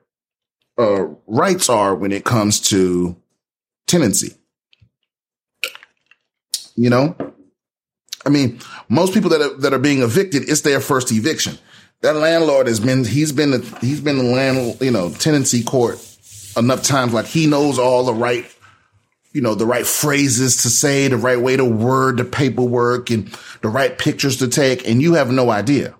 uh, 0.77 1.05
rights 1.27 1.69
are 1.69 1.96
when 1.96 2.12
it 2.12 2.24
comes 2.24 2.60
to 2.69 3.15
tenancy. 3.88 4.36
You 6.75 6.89
know, 6.89 7.15
I 8.25 8.29
mean, 8.29 8.60
most 8.88 9.13
people 9.13 9.29
that 9.31 9.41
are, 9.41 9.53
that 9.58 9.74
are 9.74 9.79
being 9.79 10.01
evicted, 10.01 10.50
it's 10.50 10.62
their 10.62 10.79
first 10.79 11.12
eviction. 11.12 11.58
That 12.01 12.15
landlord 12.15 12.67
has 12.67 12.79
been, 12.79 13.03
he's 13.03 13.34
been, 13.34 13.51
the, 13.51 13.77
he's 13.81 14.00
been 14.00 14.17
the 14.17 14.24
land, 14.24 14.79
you 14.79 14.91
know, 14.91 15.10
tenancy 15.12 15.63
court 15.63 16.00
enough 16.55 16.84
times. 16.84 17.13
Like 17.13 17.25
he 17.25 17.48
knows 17.48 17.77
all 17.77 18.05
the 18.05 18.13
right, 18.13 18.46
you 19.34 19.41
know, 19.41 19.55
the 19.55 19.65
right 19.65 19.86
phrases 19.86 20.62
to 20.63 20.69
say, 20.69 21.10
the 21.10 21.17
right 21.17 21.39
way 21.39 21.58
to 21.58 21.65
word 21.65 22.17
the 22.17 22.24
paperwork 22.24 23.10
and 23.10 23.27
the 23.62 23.67
right 23.67 23.98
pictures 23.98 24.38
to 24.38 24.48
take. 24.48 24.88
And 24.88 25.01
you 25.01 25.15
have 25.15 25.31
no 25.31 25.50
idea. 25.50 25.96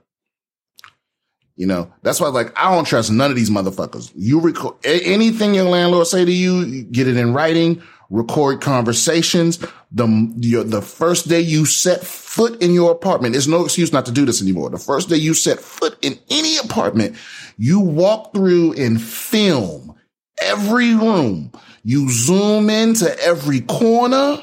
You 1.60 1.68
know, 1.68 1.92
that's 2.04 2.22
why 2.22 2.30
like 2.30 2.58
I 2.58 2.74
don't 2.74 2.86
trust 2.86 3.12
none 3.12 3.30
of 3.30 3.36
these 3.36 3.50
motherfuckers. 3.50 4.14
You 4.16 4.40
record 4.40 4.76
anything 4.86 5.54
your 5.54 5.66
landlord 5.66 6.08
say 6.08 6.24
to 6.24 6.32
you, 6.32 6.84
get 6.84 7.06
it 7.06 7.18
in 7.18 7.34
writing, 7.34 7.84
record 8.10 8.62
conversations. 8.62 9.60
The 9.92 10.34
your, 10.38 10.64
the 10.64 10.82
first 10.82 11.28
day 11.28 11.42
you 11.42 11.66
set 11.66 12.02
foot 12.06 12.62
in 12.62 12.74
your 12.74 12.92
apartment, 12.92 13.34
there's 13.34 13.50
no 13.50 13.66
excuse 13.66 13.92
not 13.92 14.06
to 14.06 14.14
do 14.14 14.26
this 14.26 14.42
anymore. 14.42 14.70
The 14.70 14.78
first 14.78 15.10
day 15.10 15.18
you 15.18 15.34
set 15.34 15.60
foot 15.60 15.98
in 16.02 16.18
any 16.30 16.56
apartment, 16.60 17.18
you 17.58 17.82
walk 17.82 18.34
through 18.34 18.76
and 18.76 19.02
film 19.02 19.96
every 20.42 20.96
room. 20.96 21.52
You 21.84 22.10
zoom 22.10 22.70
into 22.70 23.14
every 23.22 23.60
corner. 23.60 24.42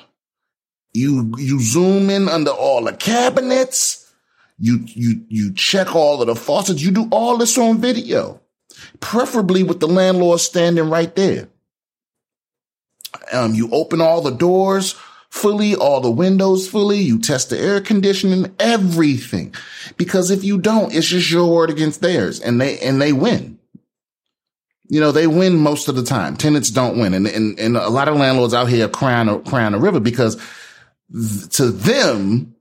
You 0.92 1.32
you 1.38 1.60
zoom 1.62 2.10
in 2.10 2.28
under 2.28 2.50
all 2.50 2.84
the 2.84 2.92
cabinets 2.92 4.05
you, 4.58 4.80
you, 4.86 5.24
you 5.28 5.52
check 5.52 5.94
all 5.94 6.20
of 6.20 6.26
the 6.26 6.36
faucets. 6.36 6.82
You 6.82 6.90
do 6.90 7.08
all 7.10 7.36
this 7.36 7.58
on 7.58 7.78
video, 7.78 8.40
preferably 9.00 9.62
with 9.62 9.80
the 9.80 9.88
landlord 9.88 10.40
standing 10.40 10.88
right 10.90 11.14
there. 11.14 11.48
Um, 13.32 13.54
you 13.54 13.70
open 13.72 14.00
all 14.00 14.20
the 14.20 14.30
doors 14.30 14.94
fully, 15.28 15.74
all 15.74 16.00
the 16.00 16.10
windows 16.10 16.68
fully. 16.68 16.98
You 16.98 17.18
test 17.18 17.50
the 17.50 17.58
air 17.58 17.80
conditioning, 17.80 18.54
everything. 18.58 19.54
Because 19.96 20.30
if 20.30 20.44
you 20.44 20.58
don't, 20.58 20.94
it's 20.94 21.08
just 21.08 21.30
your 21.30 21.50
word 21.50 21.70
against 21.70 22.00
theirs 22.00 22.40
and 22.40 22.60
they, 22.60 22.78
and 22.78 23.00
they 23.00 23.12
win. 23.12 23.58
You 24.88 25.00
know, 25.00 25.12
they 25.12 25.26
win 25.26 25.56
most 25.56 25.88
of 25.88 25.96
the 25.96 26.04
time. 26.04 26.36
Tenants 26.36 26.70
don't 26.70 26.98
win. 26.98 27.12
And, 27.12 27.26
and, 27.26 27.58
and 27.58 27.76
a 27.76 27.88
lot 27.88 28.08
of 28.08 28.16
landlords 28.16 28.54
out 28.54 28.68
here 28.68 28.88
crying, 28.88 29.42
crying 29.44 29.74
a 29.74 29.78
river 29.78 30.00
because 30.00 30.36
to 31.52 31.70
them, 31.70 32.55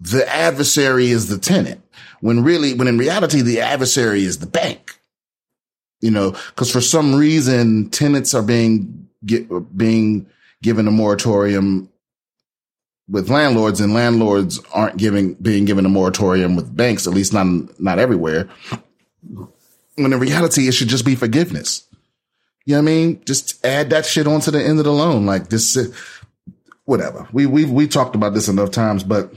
the 0.00 0.26
adversary 0.28 1.10
is 1.10 1.28
the 1.28 1.38
tenant 1.38 1.82
when 2.20 2.42
really, 2.42 2.74
when 2.74 2.88
in 2.88 2.98
reality, 2.98 3.42
the 3.42 3.60
adversary 3.60 4.24
is 4.24 4.38
the 4.38 4.46
bank. 4.46 4.98
You 6.00 6.10
know, 6.10 6.32
cause 6.56 6.70
for 6.70 6.80
some 6.80 7.14
reason, 7.14 7.90
tenants 7.90 8.32
are 8.34 8.42
being, 8.42 9.08
get, 9.24 9.76
being 9.76 10.26
given 10.62 10.88
a 10.88 10.90
moratorium 10.90 11.90
with 13.08 13.28
landlords 13.28 13.80
and 13.80 13.92
landlords 13.92 14.60
aren't 14.72 14.96
giving, 14.96 15.34
being 15.34 15.64
given 15.66 15.84
a 15.84 15.90
moratorium 15.90 16.56
with 16.56 16.74
banks, 16.74 17.06
at 17.06 17.12
least 17.12 17.34
not, 17.34 17.46
not 17.80 17.98
everywhere. 17.98 18.48
When 19.96 20.12
in 20.12 20.18
reality, 20.18 20.68
it 20.68 20.72
should 20.72 20.88
just 20.88 21.04
be 21.04 21.16
forgiveness. 21.16 21.86
You 22.64 22.76
know 22.76 22.82
what 22.82 22.90
I 22.90 22.94
mean? 22.94 23.22
Just 23.26 23.64
add 23.64 23.90
that 23.90 24.06
shit 24.06 24.26
onto 24.26 24.50
the 24.50 24.62
end 24.62 24.78
of 24.78 24.84
the 24.84 24.92
loan. 24.92 25.26
Like 25.26 25.48
this, 25.48 25.76
whatever. 26.84 27.26
We 27.32 27.46
we 27.46 27.64
we 27.64 27.88
talked 27.88 28.14
about 28.14 28.32
this 28.34 28.48
enough 28.48 28.70
times, 28.70 29.02
but 29.02 29.32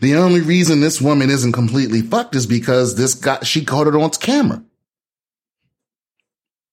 the 0.00 0.14
only 0.16 0.40
reason 0.40 0.80
this 0.80 1.00
woman 1.00 1.30
isn't 1.30 1.52
completely 1.52 2.02
fucked 2.02 2.34
is 2.34 2.46
because 2.46 2.96
this 2.96 3.14
guy 3.14 3.40
she 3.42 3.64
caught 3.64 3.86
it 3.86 3.94
on 3.94 4.10
camera. 4.10 4.62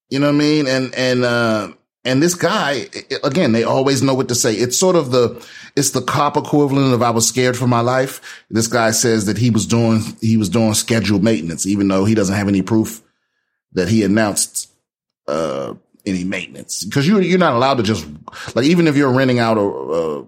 You 0.09 0.19
know 0.19 0.27
what 0.27 0.35
I 0.35 0.39
mean? 0.39 0.67
And 0.67 0.95
and 0.95 1.23
uh 1.23 1.71
and 2.07 2.23
this 2.23 2.35
guy, 2.35 2.87
again, 3.21 3.51
they 3.51 3.65
always 3.65 4.01
know 4.01 4.13
what 4.13 4.29
to 4.29 4.35
say. 4.35 4.53
It's 4.53 4.77
sort 4.77 4.95
of 4.95 5.11
the, 5.11 5.45
it's 5.75 5.91
the 5.91 6.01
cop 6.01 6.37
equivalent 6.37 6.93
of 6.93 7.01
I 7.01 7.09
was 7.09 7.27
scared 7.27 7.57
for 7.57 7.67
my 7.67 7.81
life. 7.81 8.45
This 8.49 8.67
guy 8.67 8.91
says 8.91 9.25
that 9.25 9.37
he 9.37 9.49
was 9.49 9.65
doing, 9.65 9.99
he 10.21 10.37
was 10.37 10.47
doing 10.47 10.73
scheduled 10.73 11.21
maintenance, 11.21 11.65
even 11.65 11.89
though 11.89 12.05
he 12.05 12.15
doesn't 12.15 12.33
have 12.33 12.47
any 12.47 12.61
proof 12.61 13.03
that 13.73 13.89
he 13.89 14.03
announced, 14.05 14.71
uh, 15.27 15.73
any 16.05 16.23
maintenance. 16.23 16.87
Cause 16.93 17.05
you, 17.05 17.19
you're 17.19 17.39
not 17.39 17.55
allowed 17.55 17.75
to 17.75 17.83
just, 17.83 18.07
like, 18.55 18.67
even 18.67 18.87
if 18.87 18.95
you're 18.95 19.11
renting 19.11 19.39
out 19.39 19.57
a, 19.57 19.67
uh, 19.67 20.25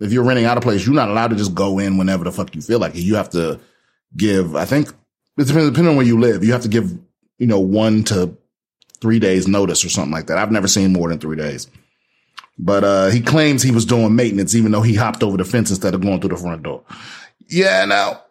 if 0.00 0.12
you're 0.12 0.24
renting 0.24 0.44
out 0.44 0.58
a 0.58 0.60
place, 0.60 0.84
you're 0.84 0.94
not 0.94 1.08
allowed 1.08 1.28
to 1.28 1.36
just 1.36 1.54
go 1.54 1.78
in 1.78 1.96
whenever 1.96 2.24
the 2.24 2.32
fuck 2.32 2.54
you 2.54 2.62
feel 2.62 2.78
like 2.78 2.94
it. 2.94 3.02
You 3.02 3.16
have 3.16 3.30
to 3.30 3.60
give, 4.16 4.56
I 4.56 4.64
think, 4.64 4.88
it 4.88 5.46
depends, 5.46 5.70
depending 5.70 5.90
on 5.90 5.96
where 5.96 6.06
you 6.06 6.18
live, 6.18 6.44
you 6.44 6.52
have 6.52 6.62
to 6.62 6.68
give, 6.68 6.90
you 7.38 7.46
know, 7.46 7.60
one 7.60 8.04
to 8.04 8.36
three 9.00 9.18
days 9.18 9.46
notice 9.46 9.84
or 9.84 9.88
something 9.88 10.12
like 10.12 10.26
that. 10.26 10.38
I've 10.38 10.52
never 10.52 10.68
seen 10.68 10.92
more 10.92 11.08
than 11.08 11.18
three 11.18 11.36
days. 11.36 11.68
But 12.58 12.84
uh, 12.84 13.06
he 13.08 13.20
claims 13.20 13.62
he 13.62 13.70
was 13.70 13.84
doing 13.84 14.16
maintenance, 14.16 14.54
even 14.54 14.72
though 14.72 14.82
he 14.82 14.94
hopped 14.94 15.22
over 15.22 15.36
the 15.36 15.44
fence 15.44 15.70
instead 15.70 15.94
of 15.94 16.00
going 16.00 16.20
through 16.20 16.30
the 16.30 16.36
front 16.36 16.62
door. 16.62 16.82
Yeah, 17.48 17.84
now 17.84 18.22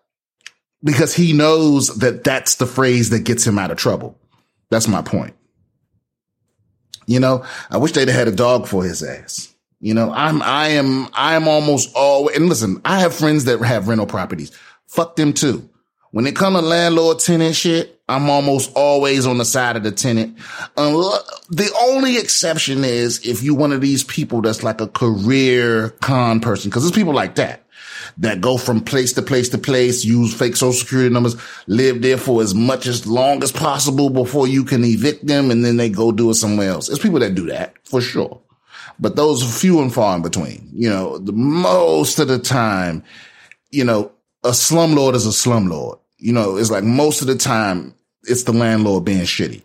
because 0.85 1.15
he 1.15 1.33
knows 1.33 1.87
that 1.97 2.23
that's 2.23 2.55
the 2.55 2.67
phrase 2.67 3.09
that 3.09 3.25
gets 3.25 3.45
him 3.45 3.59
out 3.59 3.71
of 3.71 3.77
trouble. 3.77 4.17
That's 4.69 4.87
my 4.87 5.01
point. 5.01 5.35
You 7.07 7.19
know, 7.19 7.43
I 7.69 7.77
wish 7.77 7.91
they'd 7.91 8.07
had 8.07 8.27
a 8.27 8.31
dog 8.31 8.67
for 8.67 8.83
his 8.83 9.03
ass. 9.03 9.53
You 9.85 9.93
know, 9.93 10.11
I'm, 10.11 10.41
I 10.41 10.69
am, 10.69 11.09
I 11.13 11.35
am 11.35 11.47
almost 11.47 11.91
always, 11.95 12.35
and 12.35 12.49
listen, 12.49 12.81
I 12.83 13.01
have 13.01 13.13
friends 13.13 13.45
that 13.45 13.61
have 13.61 13.87
rental 13.87 14.07
properties. 14.07 14.51
Fuck 14.87 15.15
them 15.15 15.31
too. 15.31 15.69
When 16.09 16.25
it 16.25 16.35
comes 16.35 16.59
to 16.59 16.65
landlord 16.65 17.19
tenant 17.19 17.55
shit, 17.55 18.01
I'm 18.09 18.27
almost 18.27 18.71
always 18.75 19.27
on 19.27 19.37
the 19.37 19.45
side 19.45 19.77
of 19.77 19.83
the 19.83 19.91
tenant. 19.91 20.39
the 20.75 21.71
only 21.81 22.17
exception 22.17 22.83
is 22.83 23.23
if 23.23 23.43
you 23.43 23.53
one 23.53 23.71
of 23.71 23.81
these 23.81 24.03
people 24.03 24.41
that's 24.41 24.63
like 24.63 24.81
a 24.81 24.87
career 24.87 25.89
con 26.01 26.39
person, 26.39 26.71
because 26.71 26.81
there's 26.81 26.91
people 26.91 27.13
like 27.13 27.35
that 27.35 27.61
that 28.17 28.41
go 28.41 28.57
from 28.57 28.81
place 28.81 29.13
to 29.13 29.21
place 29.21 29.49
to 29.49 29.59
place, 29.59 30.03
use 30.03 30.33
fake 30.33 30.55
social 30.55 30.73
security 30.73 31.13
numbers, 31.13 31.35
live 31.67 32.01
there 32.01 32.17
for 32.17 32.41
as 32.41 32.55
much 32.55 32.87
as 32.87 33.05
long 33.05 33.43
as 33.43 33.51
possible 33.51 34.09
before 34.09 34.47
you 34.47 34.63
can 34.63 34.83
evict 34.83 35.27
them, 35.27 35.51
and 35.51 35.63
then 35.63 35.77
they 35.77 35.89
go 35.89 36.11
do 36.11 36.31
it 36.31 36.35
somewhere 36.35 36.69
else. 36.69 36.87
There's 36.87 36.97
people 36.97 37.19
that 37.19 37.35
do 37.35 37.45
that 37.47 37.75
for 37.83 38.01
sure, 38.01 38.41
but 38.99 39.15
those 39.15 39.43
are 39.43 39.59
few 39.59 39.81
and 39.81 39.93
far 39.93 40.15
in 40.15 40.21
between. 40.21 40.69
You 40.73 40.89
know, 40.89 41.17
the 41.17 41.33
most 41.33 42.19
of 42.19 42.27
the 42.27 42.39
time, 42.39 43.03
you 43.71 43.83
know, 43.83 44.11
a 44.43 44.49
slumlord 44.49 45.15
is 45.15 45.25
a 45.25 45.29
slumlord 45.29 45.99
you 46.17 46.33
know, 46.33 46.57
it's 46.57 46.71
like 46.71 46.83
most 46.83 47.21
of 47.21 47.27
the 47.27 47.35
time 47.35 47.93
it's 48.23 48.43
the 48.43 48.53
landlord 48.53 49.05
being 49.05 49.21
shitty. 49.21 49.61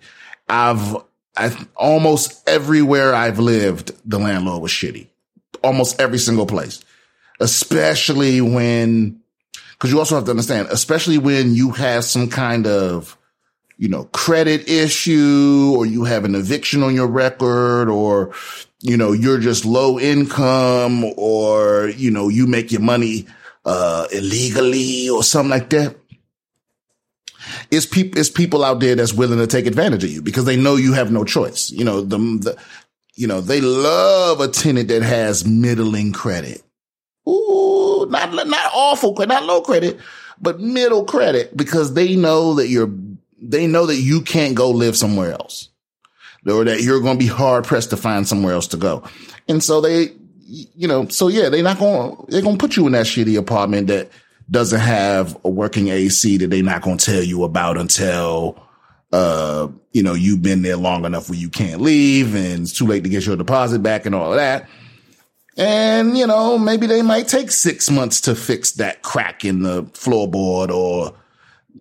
I've, 0.49 0.97
I 1.37 1.57
almost 1.77 2.47
everywhere 2.49 3.15
I've 3.15 3.39
lived, 3.39 3.93
the 4.05 4.19
landlord 4.19 4.63
was 4.63 4.71
shitty. 4.71 5.07
Almost 5.63 6.01
every 6.01 6.19
single 6.19 6.47
place, 6.47 6.85
especially 7.41 8.41
when, 8.41 9.21
cause 9.79 9.91
you 9.91 9.99
also 9.99 10.17
have 10.17 10.25
to 10.25 10.31
understand, 10.31 10.69
especially 10.71 11.19
when 11.19 11.55
you 11.55 11.71
have 11.71 12.05
some 12.05 12.29
kind 12.29 12.67
of, 12.67 13.17
you 13.79 13.89
know, 13.89 14.05
credit 14.13 14.69
issue 14.69 15.73
or 15.75 15.87
you 15.87 16.05
have 16.05 16.25
an 16.27 16.35
eviction 16.35 16.83
on 16.83 16.95
your 16.95 17.07
record 17.07 17.89
or, 17.89 18.35
you 18.81 18.97
know, 18.97 19.13
you're 19.13 19.39
just 19.39 19.65
low 19.65 19.99
income 19.99 21.05
or, 21.17 21.89
you 21.97 22.11
know, 22.11 22.29
you 22.29 22.47
make 22.47 22.73
your 22.73 22.81
money, 22.81 23.27
uh, 23.65 24.07
illegally 24.13 25.09
or 25.09 25.23
something 25.23 25.51
like 25.51 25.69
that 25.71 25.97
it's 27.71 27.87
people, 27.87 28.19
it's 28.19 28.31
people 28.31 28.65
out 28.65 28.81
there 28.81 28.95
that's 28.95 29.13
willing 29.13 29.39
to 29.39 29.47
take 29.47 29.67
advantage 29.67 30.05
of 30.05 30.11
you 30.11 30.23
because 30.23 30.45
they 30.45 30.57
know 30.57 30.77
you 30.77 30.93
have 30.93 31.11
no 31.11 31.25
choice. 31.25 31.71
You 31.71 31.85
know, 31.85 32.01
the, 32.01 32.19
the, 32.19 32.59
you 33.15 33.27
know, 33.27 33.41
they 33.41 33.61
love 33.61 34.41
a 34.41 34.49
tenant 34.49 34.89
that 34.89 35.03
has 35.03 35.45
middling 35.45 36.13
credit. 36.13 36.63
Ooh, 37.29 38.07
not, 38.09 38.33
not 38.33 38.71
awful, 38.75 39.15
not 39.15 39.45
low 39.45 39.61
credit, 39.61 39.99
but 40.41 40.61
middle 40.61 41.05
credit 41.05 41.57
because 41.57 41.95
they 41.95 42.17
know 42.17 42.55
that 42.55 42.69
you're, 42.69 42.91
they 43.41 43.67
know 43.67 43.87
that 43.87 43.97
you 43.97 44.23
can't 44.23 44.55
go 44.55 44.71
live 44.71 44.97
somewhere 44.97 45.33
else 45.33 45.69
or 46.47 46.65
that 46.65 46.83
you're 46.83 47.01
going 47.01 47.19
to 47.19 47.25
be 47.25 47.31
hard 47.31 47.65
pressed 47.65 47.91
to 47.91 47.97
find 47.97 48.27
somewhere 48.27 48.55
else 48.55 48.67
to 48.69 48.77
go. 48.77 49.03
And 49.49 49.63
so 49.63 49.81
they, 49.81 50.13
you 50.47 50.89
know, 50.89 51.09
so 51.09 51.29
yeah, 51.29 51.49
they're 51.49 51.63
not 51.63 51.79
going, 51.79 52.25
they're 52.29 52.43
going 52.43 52.57
to 52.57 52.61
put 52.61 52.77
you 52.77 52.87
in 52.87 52.93
that 52.93 53.07
shitty 53.07 53.39
apartment 53.39 53.89
that, 53.89 54.11
doesn't 54.51 54.81
have 54.81 55.39
a 55.45 55.49
working 55.49 55.89
AC 55.89 56.37
that 56.39 56.51
they're 56.51 56.63
not 56.63 56.83
going 56.83 56.99
to 56.99 57.05
tell 57.05 57.23
you 57.23 57.45
about 57.45 57.77
until, 57.79 58.61
uh, 59.13 59.69
you 59.93 60.03
know, 60.03 60.15
you've 60.15 60.43
been 60.43 60.63
there 60.63 60.77
long 60.77 61.05
enough 61.05 61.31
where 61.31 61.39
you 61.39 61.49
can't 61.49 61.81
leave 61.81 62.35
and 62.35 62.63
it's 62.63 62.77
too 62.77 62.87
late 62.87 63.05
to 63.05 63.11
get 63.11 63.25
your 63.25 63.37
deposit 63.37 63.83
back 63.83 64.07
and 64.07 64.15
all 64.15 64.33
of 64.33 64.39
that. 64.39 64.69
And, 65.57 66.17
you 66.17 66.27
know, 66.27 66.59
maybe 66.59 66.87
they 66.87 67.03
might 67.03 67.29
take 67.29 67.51
six 67.51 67.91
months 67.91 68.23
to 68.23 68.35
fix 68.35 68.73
that 68.73 69.03
crack 69.03 69.45
in 69.45 69.63
the 69.63 69.85
floorboard 69.85 70.71
or 70.71 71.15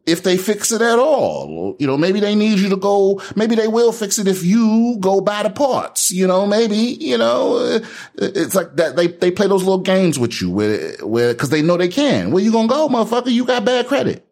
if 0.05 0.23
they 0.23 0.37
fix 0.37 0.71
it 0.71 0.81
at 0.81 0.99
all. 0.99 1.75
You 1.79 1.87
know, 1.87 1.97
maybe 1.97 2.19
they 2.19 2.35
need 2.35 2.59
you 2.59 2.69
to 2.69 2.77
go, 2.77 3.21
maybe 3.35 3.55
they 3.55 3.67
will 3.67 3.91
fix 3.91 4.17
it 4.17 4.27
if 4.27 4.43
you 4.43 4.97
go 4.99 5.21
buy 5.21 5.43
the 5.43 5.49
parts. 5.49 6.11
You 6.11 6.27
know, 6.27 6.45
maybe, 6.45 6.75
you 6.75 7.17
know, 7.17 7.57
uh, 7.57 7.79
it's 8.17 8.55
like 8.55 8.75
that. 8.75 8.95
They, 8.95 9.07
they 9.07 9.31
play 9.31 9.47
those 9.47 9.63
little 9.63 9.79
games 9.79 10.17
with 10.17 10.41
you 10.41 10.49
where, 10.49 10.97
where, 11.03 11.33
cause 11.35 11.49
they 11.49 11.61
know 11.61 11.77
they 11.77 11.87
can. 11.87 12.31
Where 12.31 12.43
you 12.43 12.51
gonna 12.51 12.67
go, 12.67 12.87
motherfucker? 12.87 13.31
You 13.31 13.45
got 13.45 13.65
bad 13.65 13.87
credit. 13.87 14.25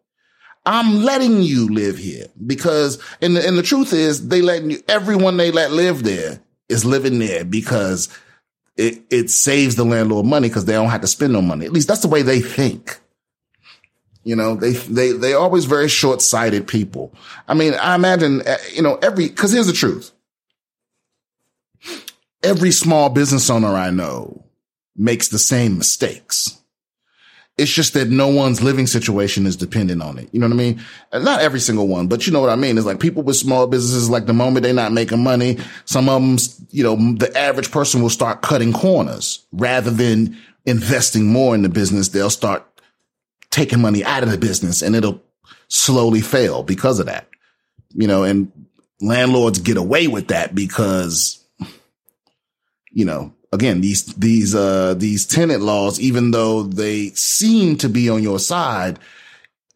I'm 0.66 1.02
letting 1.02 1.42
you 1.42 1.68
live 1.68 1.96
here 1.96 2.26
because, 2.46 3.02
and 3.22 3.36
the, 3.36 3.46
and 3.46 3.56
the 3.56 3.62
truth 3.62 3.92
is 3.92 4.28
they 4.28 4.42
letting 4.42 4.70
you, 4.70 4.82
everyone 4.88 5.36
they 5.36 5.50
let 5.50 5.72
live 5.72 6.02
there 6.02 6.40
is 6.68 6.84
living 6.84 7.18
there 7.18 7.44
because 7.44 8.08
it, 8.76 9.02
it 9.10 9.30
saves 9.30 9.76
the 9.76 9.84
landlord 9.84 10.26
money 10.26 10.48
because 10.48 10.66
they 10.66 10.74
don't 10.74 10.90
have 10.90 11.00
to 11.00 11.06
spend 11.06 11.32
no 11.32 11.40
money. 11.40 11.64
At 11.64 11.72
least 11.72 11.88
that's 11.88 12.02
the 12.02 12.08
way 12.08 12.22
they 12.22 12.40
think. 12.40 13.00
You 14.28 14.36
know, 14.36 14.56
they, 14.56 14.72
they, 14.72 15.12
they 15.12 15.32
always 15.32 15.64
very 15.64 15.88
short 15.88 16.20
sighted 16.20 16.68
people. 16.68 17.14
I 17.48 17.54
mean, 17.54 17.72
I 17.72 17.94
imagine, 17.94 18.42
uh, 18.46 18.58
you 18.74 18.82
know, 18.82 18.96
every, 18.96 19.30
cause 19.30 19.52
here's 19.52 19.68
the 19.68 19.72
truth. 19.72 20.10
Every 22.42 22.70
small 22.70 23.08
business 23.08 23.48
owner 23.48 23.68
I 23.68 23.88
know 23.88 24.44
makes 24.94 25.28
the 25.28 25.38
same 25.38 25.78
mistakes. 25.78 26.60
It's 27.56 27.72
just 27.72 27.94
that 27.94 28.10
no 28.10 28.28
one's 28.28 28.62
living 28.62 28.86
situation 28.86 29.46
is 29.46 29.56
dependent 29.56 30.02
on 30.02 30.18
it. 30.18 30.28
You 30.30 30.40
know 30.40 30.46
what 30.46 30.52
I 30.52 30.56
mean? 30.56 30.84
Not 31.10 31.40
every 31.40 31.58
single 31.58 31.88
one, 31.88 32.06
but 32.06 32.26
you 32.26 32.32
know 32.34 32.42
what 32.42 32.50
I 32.50 32.56
mean? 32.56 32.76
It's 32.76 32.86
like 32.86 33.00
people 33.00 33.22
with 33.22 33.36
small 33.36 33.66
businesses, 33.66 34.10
like 34.10 34.26
the 34.26 34.34
moment 34.34 34.62
they're 34.62 34.74
not 34.74 34.92
making 34.92 35.24
money, 35.24 35.56
some 35.86 36.10
of 36.10 36.20
them, 36.20 36.36
you 36.70 36.84
know, 36.84 37.14
the 37.14 37.34
average 37.34 37.70
person 37.70 38.02
will 38.02 38.10
start 38.10 38.42
cutting 38.42 38.74
corners 38.74 39.46
rather 39.52 39.90
than 39.90 40.36
investing 40.66 41.32
more 41.32 41.54
in 41.54 41.62
the 41.62 41.70
business. 41.70 42.08
They'll 42.08 42.28
start 42.28 42.66
taking 43.50 43.80
money 43.80 44.04
out 44.04 44.22
of 44.22 44.30
the 44.30 44.38
business 44.38 44.82
and 44.82 44.94
it'll 44.94 45.22
slowly 45.68 46.20
fail 46.20 46.62
because 46.62 46.98
of 46.98 47.06
that. 47.06 47.28
You 47.94 48.06
know, 48.06 48.24
and 48.24 48.52
landlords 49.00 49.58
get 49.60 49.76
away 49.76 50.06
with 50.06 50.28
that 50.28 50.54
because, 50.54 51.42
you 52.90 53.04
know, 53.04 53.32
again, 53.52 53.80
these, 53.80 54.04
these, 54.14 54.54
uh, 54.54 54.94
these 54.94 55.26
tenant 55.26 55.62
laws, 55.62 55.98
even 56.00 56.30
though 56.30 56.62
they 56.62 57.10
seem 57.10 57.76
to 57.78 57.88
be 57.88 58.10
on 58.10 58.22
your 58.22 58.38
side, 58.38 58.98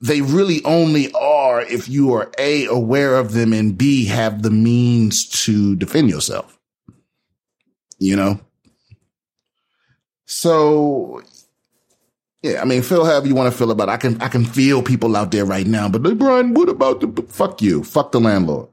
they 0.01 0.21
really 0.21 0.63
only 0.65 1.13
are 1.13 1.63
if 1.63 1.89
you 1.89 2.13
are 2.15 2.31
A, 2.37 2.67
aware 2.67 3.17
of 3.17 3.33
them 3.33 3.53
and 3.53 3.79
B, 3.79 4.07
have 4.07 4.43
the 4.43 4.51
means 4.51 5.29
to 5.45 5.77
defend 5.77 6.11
yourself. 6.11 6.59
You 7.99 8.17
know? 8.17 8.41
So 10.27 11.23
yeah, 12.43 12.61
I 12.61 12.65
mean, 12.65 12.83
feel 12.83 13.05
however 13.05 13.29
you 13.29 13.37
want 13.37 13.53
to 13.53 13.57
feel 13.57 13.71
about 13.71 13.89
it. 13.89 13.93
I 13.93 13.97
can, 13.99 14.21
I 14.21 14.29
can 14.29 14.45
feel 14.45 14.83
people 14.83 15.17
out 15.17 15.31
there 15.31 15.45
right 15.45 15.67
now, 15.67 15.89
but 15.89 16.03
Brian, 16.19 16.55
what 16.55 16.69
about 16.69 17.01
the, 17.01 17.23
fuck 17.23 17.63
you, 17.63 17.85
fuck 17.85 18.11
the 18.11 18.21
landlord. 18.21 18.69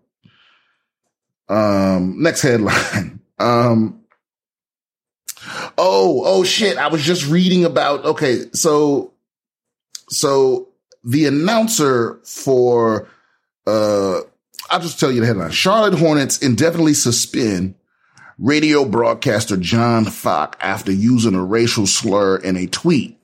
Um, 1.48 2.22
next 2.22 2.42
headline. 2.42 3.16
Um, 3.42 4.02
oh, 5.78 6.24
oh 6.26 6.44
shit. 6.44 6.78
I 6.78 6.90
was 6.90 7.02
just 7.02 7.26
reading 7.26 7.64
about, 7.64 8.04
okay. 8.04 8.42
So, 8.52 9.14
so 10.10 10.68
the 11.06 11.26
announcer 11.26 12.20
for, 12.26 13.08
uh, 13.66 14.20
I'll 14.70 14.82
just 14.82 15.00
tell 15.00 15.10
you 15.10 15.22
the 15.22 15.28
headline. 15.28 15.52
Charlotte 15.52 15.98
Hornets 15.98 16.40
indefinitely 16.40 16.96
suspend 16.96 17.76
radio 18.38 18.84
broadcaster 18.84 19.56
John 19.56 20.04
Focke 20.04 20.58
after 20.60 20.92
using 20.92 21.34
a 21.34 21.42
racial 21.46 21.88
slur 21.88 22.36
in 22.36 22.58
a 22.58 22.68
tweet 22.68 23.19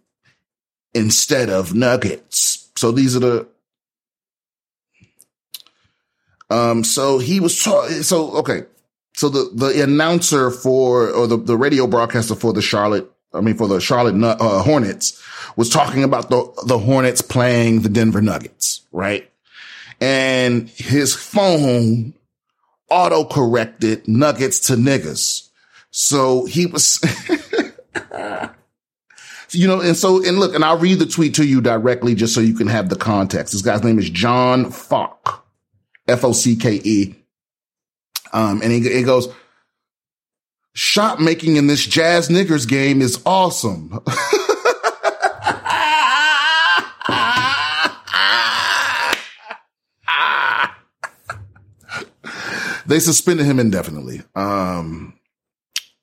instead 0.95 1.49
of 1.49 1.75
nuggets. 1.75 2.69
So 2.75 2.91
these 2.91 3.15
are 3.15 3.19
the, 3.19 3.47
um, 6.49 6.83
so 6.83 7.19
he 7.19 7.39
was, 7.39 7.59
so, 7.59 8.37
okay. 8.37 8.63
so 9.13 9.29
the, 9.29 9.51
the 9.53 9.83
announcer 9.83 10.49
for, 10.49 11.09
or 11.09 11.27
the, 11.27 11.37
the 11.37 11.57
radio 11.57 11.85
broadcaster 11.85 12.35
for 12.35 12.53
the 12.53 12.61
Charlotte, 12.61 13.11
I 13.33 13.41
mean, 13.41 13.57
for 13.57 13.67
the 13.67 13.81
Charlotte 13.81 14.15
uh, 14.23 14.63
Hornets 14.63 15.21
was 15.57 15.69
talking 15.69 16.03
about 16.03 16.29
the, 16.29 16.49
the 16.65 16.79
Hornets 16.79 17.21
playing 17.21 17.81
the 17.81 17.89
Denver 17.89 18.21
Nuggets, 18.21 18.81
right? 18.91 19.29
And 19.99 20.69
his 20.69 21.13
phone 21.13 22.13
auto 22.89 23.25
corrected 23.25 24.07
Nuggets 24.07 24.59
to 24.61 24.73
niggas. 24.73 25.49
So 25.91 26.45
he 26.45 26.65
was, 26.65 27.01
you 29.51 29.67
know, 29.67 29.81
and 29.81 29.95
so, 29.95 30.23
and 30.25 30.39
look, 30.39 30.55
and 30.55 30.63
I'll 30.63 30.77
read 30.77 30.99
the 30.99 31.05
tweet 31.05 31.35
to 31.35 31.45
you 31.45 31.61
directly 31.61 32.15
just 32.15 32.33
so 32.33 32.41
you 32.41 32.55
can 32.55 32.67
have 32.67 32.89
the 32.89 32.95
context. 32.95 33.53
This 33.53 33.61
guy's 33.61 33.83
name 33.83 33.99
is 33.99 34.09
John 34.09 34.71
Focke, 34.71 35.45
F 36.07 36.23
O 36.23 36.31
C 36.31 36.55
K 36.55 36.81
E. 36.83 37.15
Um, 38.33 38.61
and 38.61 38.71
he, 38.71 38.81
he 38.81 39.03
goes, 39.03 39.27
shot 40.73 41.21
making 41.21 41.55
in 41.55 41.67
this 41.67 41.85
jazz 41.85 42.27
niggers 42.29 42.67
game 42.67 43.01
is 43.01 43.21
awesome. 43.25 44.03
they 52.85 52.99
suspended 52.99 53.45
him 53.45 53.59
indefinitely. 53.59 54.21
Um, 54.35 55.17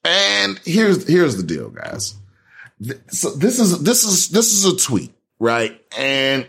and 0.04 0.58
here's, 0.64 1.06
here's 1.06 1.36
the 1.36 1.42
deal, 1.42 1.68
guys. 1.68 2.14
So 3.08 3.30
this 3.30 3.58
is, 3.58 3.82
this 3.82 4.04
is, 4.04 4.28
this 4.28 4.52
is 4.52 4.64
a 4.64 4.76
tweet, 4.76 5.12
right? 5.38 5.80
And 5.96 6.46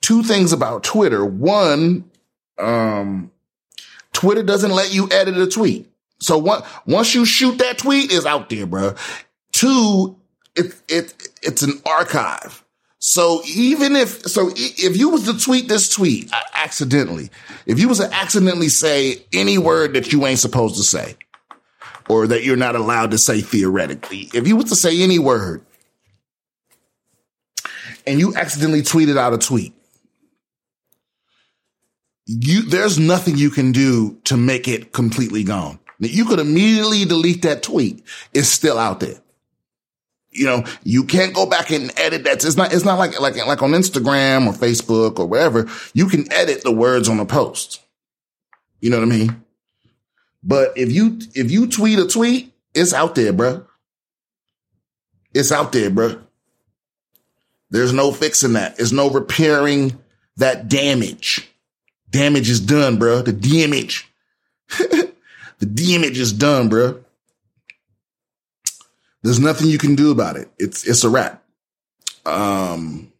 two 0.00 0.22
things 0.22 0.52
about 0.52 0.84
Twitter. 0.84 1.24
One, 1.24 2.10
um, 2.58 3.30
Twitter 4.12 4.42
doesn't 4.42 4.70
let 4.70 4.92
you 4.92 5.08
edit 5.10 5.36
a 5.36 5.46
tweet. 5.46 5.90
So 6.20 6.38
one, 6.38 6.62
once 6.86 7.14
you 7.14 7.24
shoot 7.24 7.58
that 7.58 7.78
tweet 7.78 8.12
is 8.12 8.26
out 8.26 8.50
there, 8.50 8.66
bro. 8.66 8.94
Two, 9.52 10.16
it, 10.54 10.74
it, 10.88 11.28
it's 11.42 11.62
an 11.62 11.80
archive. 11.86 12.64
So 12.98 13.40
even 13.46 13.96
if, 13.96 14.26
so 14.26 14.50
if 14.54 14.96
you 14.96 15.08
was 15.08 15.24
to 15.24 15.42
tweet 15.42 15.68
this 15.68 15.88
tweet 15.88 16.30
accidentally, 16.54 17.30
if 17.64 17.78
you 17.78 17.88
was 17.88 17.98
to 17.98 18.12
accidentally 18.12 18.68
say 18.68 19.24
any 19.32 19.56
word 19.56 19.94
that 19.94 20.12
you 20.12 20.26
ain't 20.26 20.38
supposed 20.38 20.76
to 20.76 20.82
say, 20.82 21.16
or 22.10 22.26
that 22.26 22.42
you're 22.42 22.56
not 22.56 22.74
allowed 22.74 23.12
to 23.12 23.18
say 23.18 23.40
theoretically, 23.40 24.28
if 24.34 24.48
you 24.48 24.56
was 24.56 24.64
to 24.66 24.74
say 24.74 25.00
any 25.00 25.20
word 25.20 25.64
and 28.04 28.18
you 28.18 28.34
accidentally 28.34 28.82
tweeted 28.82 29.16
out 29.16 29.32
a 29.32 29.38
tweet, 29.38 29.72
you, 32.26 32.62
there's 32.62 32.98
nothing 32.98 33.36
you 33.36 33.50
can 33.50 33.70
do 33.70 34.18
to 34.24 34.36
make 34.36 34.66
it 34.66 34.92
completely 34.92 35.44
gone. 35.44 35.78
You 36.00 36.24
could 36.24 36.40
immediately 36.40 37.04
delete 37.04 37.42
that 37.42 37.62
tweet. 37.62 38.04
It's 38.34 38.48
still 38.48 38.78
out 38.78 38.98
there. 38.98 39.20
You 40.32 40.46
know, 40.46 40.64
you 40.82 41.04
can't 41.04 41.34
go 41.34 41.46
back 41.46 41.70
and 41.70 41.92
edit 41.96 42.24
that. 42.24 42.44
It's 42.44 42.56
not, 42.56 42.72
it's 42.72 42.84
not 42.84 42.98
like, 42.98 43.20
like, 43.20 43.36
like 43.46 43.62
on 43.62 43.70
Instagram 43.70 44.46
or 44.46 44.52
Facebook 44.52 45.18
or 45.18 45.26
wherever. 45.26 45.68
You 45.92 46.06
can 46.06 46.32
edit 46.32 46.62
the 46.62 46.72
words 46.72 47.08
on 47.08 47.20
a 47.20 47.26
post. 47.26 47.82
You 48.80 48.90
know 48.90 48.98
what 48.98 49.06
I 49.06 49.10
mean? 49.10 49.44
But 50.42 50.76
if 50.76 50.90
you, 50.90 51.18
if 51.34 51.50
you 51.50 51.66
tweet 51.66 51.98
a 51.98 52.06
tweet, 52.06 52.52
it's 52.74 52.94
out 52.94 53.14
there, 53.14 53.32
bro. 53.32 53.66
It's 55.34 55.52
out 55.52 55.72
there, 55.72 55.90
bro. 55.90 56.20
There's 57.70 57.92
no 57.92 58.10
fixing 58.12 58.54
that. 58.54 58.76
There's 58.76 58.92
no 58.92 59.10
repairing 59.10 59.98
that 60.36 60.68
damage. 60.68 61.48
Damage 62.10 62.50
is 62.50 62.60
done, 62.60 62.98
bro. 62.98 63.22
The 63.22 63.32
damage. 63.32 64.10
the 64.78 65.66
damage 65.66 66.18
is 66.18 66.32
done, 66.32 66.68
bro. 66.68 67.04
There's 69.22 69.38
nothing 69.38 69.68
you 69.68 69.78
can 69.78 69.94
do 69.94 70.10
about 70.10 70.36
it. 70.36 70.50
It's 70.58 70.86
it's 70.86 71.04
a 71.04 71.10
wrap. 71.10 71.44
Um 72.24 73.12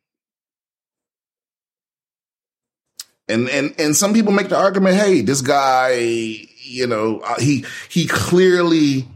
and 3.28 3.48
and 3.48 3.74
and 3.78 3.96
some 3.96 4.12
people 4.12 4.33
make 4.33 4.48
the 4.48 4.59
argument, 4.59 4.96
hey, 4.96 5.20
this 5.20 5.42
guy, 5.42 6.48
you 6.70 6.87
know, 6.87 7.20
uh, 7.20 7.38
he 7.40 7.64
he 7.88 8.06
clearly 8.06 9.06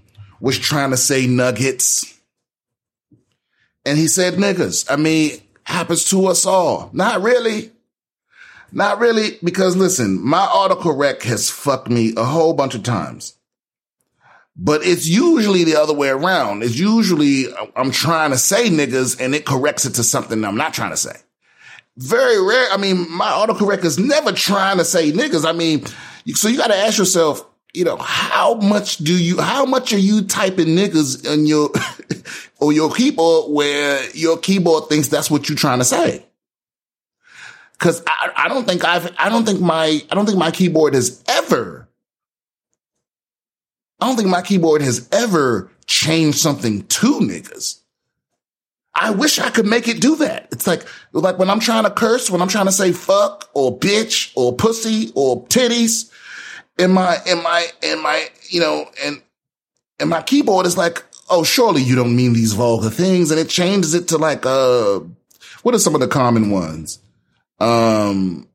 was 0.40 0.58
trying 0.58 0.90
to 0.90 0.96
say 0.96 1.26
nuggets. 1.26 2.10
And 3.86 3.98
he 3.98 4.08
said 4.08 4.34
niggas. 4.34 4.90
I 4.90 4.96
mean, 4.96 5.40
happens 5.64 6.04
to 6.10 6.26
us 6.26 6.46
all. 6.46 6.90
Not 6.92 7.22
really. 7.22 7.70
Not 8.72 8.98
really, 8.98 9.38
because 9.42 9.76
listen, 9.76 10.20
my 10.20 10.44
autocorrect 10.46 11.22
has 11.22 11.48
fucked 11.48 11.88
me 11.88 12.12
a 12.16 12.24
whole 12.24 12.54
bunch 12.54 12.74
of 12.74 12.82
times. 12.82 13.36
But 14.56 14.84
it's 14.84 15.06
usually 15.06 15.64
the 15.64 15.80
other 15.80 15.92
way 15.94 16.08
around. 16.08 16.62
It's 16.64 16.78
usually 16.78 17.46
I'm 17.76 17.92
trying 17.92 18.30
to 18.30 18.38
say 18.38 18.68
niggas 18.70 19.20
and 19.20 19.34
it 19.34 19.46
corrects 19.46 19.84
it 19.84 19.94
to 19.94 20.02
something 20.02 20.44
I'm 20.44 20.56
not 20.56 20.74
trying 20.74 20.90
to 20.90 20.96
say. 20.96 21.16
Very 21.96 22.42
rare. 22.42 22.68
I 22.72 22.76
mean, 22.76 23.06
my 23.10 23.30
autocorrect 23.30 23.84
is 23.84 23.98
never 23.98 24.32
trying 24.32 24.78
to 24.78 24.84
say 24.84 25.12
niggas. 25.12 25.48
I 25.48 25.52
mean, 25.52 25.84
so 26.28 26.48
you 26.48 26.56
got 26.56 26.68
to 26.68 26.76
ask 26.76 26.98
yourself, 26.98 27.44
you 27.72 27.84
know, 27.84 27.96
how 27.96 28.54
much 28.54 28.98
do 28.98 29.12
you, 29.12 29.40
how 29.40 29.64
much 29.66 29.92
are 29.92 29.98
you 29.98 30.22
typing 30.22 30.68
niggas 30.68 31.28
on 31.32 31.46
your, 31.46 31.70
or 32.60 32.72
your 32.72 32.92
keyboard 32.92 33.52
where 33.52 34.08
your 34.10 34.38
keyboard 34.38 34.88
thinks 34.88 35.08
that's 35.08 35.30
what 35.30 35.48
you're 35.48 35.58
trying 35.58 35.78
to 35.78 35.84
say? 35.84 36.24
Cause 37.78 38.02
I, 38.06 38.30
I 38.36 38.48
don't 38.48 38.66
think 38.66 38.84
I've, 38.84 39.12
I 39.18 39.28
don't 39.28 39.44
think 39.44 39.60
my, 39.60 40.00
I 40.10 40.14
don't 40.14 40.26
think 40.26 40.38
my 40.38 40.50
keyboard 40.50 40.94
has 40.94 41.22
ever, 41.28 41.88
I 44.00 44.06
don't 44.06 44.16
think 44.16 44.28
my 44.28 44.42
keyboard 44.42 44.80
has 44.80 45.08
ever 45.12 45.70
changed 45.86 46.38
something 46.38 46.86
to 46.86 47.20
niggas. 47.20 47.80
I 48.96 49.10
wish 49.10 49.38
I 49.38 49.50
could 49.50 49.66
make 49.66 49.88
it 49.88 50.00
do 50.00 50.16
that. 50.16 50.48
It's 50.52 50.66
like, 50.66 50.84
like 51.12 51.38
when 51.38 51.50
I'm 51.50 51.60
trying 51.60 51.84
to 51.84 51.90
curse, 51.90 52.30
when 52.30 52.40
I'm 52.40 52.48
trying 52.48 52.66
to 52.66 52.72
say 52.72 52.92
fuck 52.92 53.50
or 53.54 53.76
bitch 53.76 54.32
or 54.36 54.54
pussy 54.54 55.10
or 55.14 55.44
titties 55.46 56.10
in 56.78 56.92
my, 56.92 57.18
in 57.26 57.42
my, 57.42 57.66
in 57.82 58.02
my, 58.02 58.28
you 58.48 58.60
know, 58.60 58.88
and, 59.02 59.20
and 59.98 60.10
my 60.10 60.22
keyboard 60.22 60.66
is 60.66 60.76
like, 60.76 61.02
oh, 61.28 61.42
surely 61.42 61.82
you 61.82 61.96
don't 61.96 62.14
mean 62.14 62.34
these 62.34 62.52
vulgar 62.52 62.90
things. 62.90 63.30
And 63.30 63.40
it 63.40 63.48
changes 63.48 63.94
it 63.94 64.08
to 64.08 64.18
like, 64.18 64.46
uh, 64.46 65.00
what 65.62 65.74
are 65.74 65.78
some 65.78 65.94
of 65.94 66.00
the 66.00 66.08
common 66.08 66.50
ones? 66.50 67.00
Um, 67.58 68.48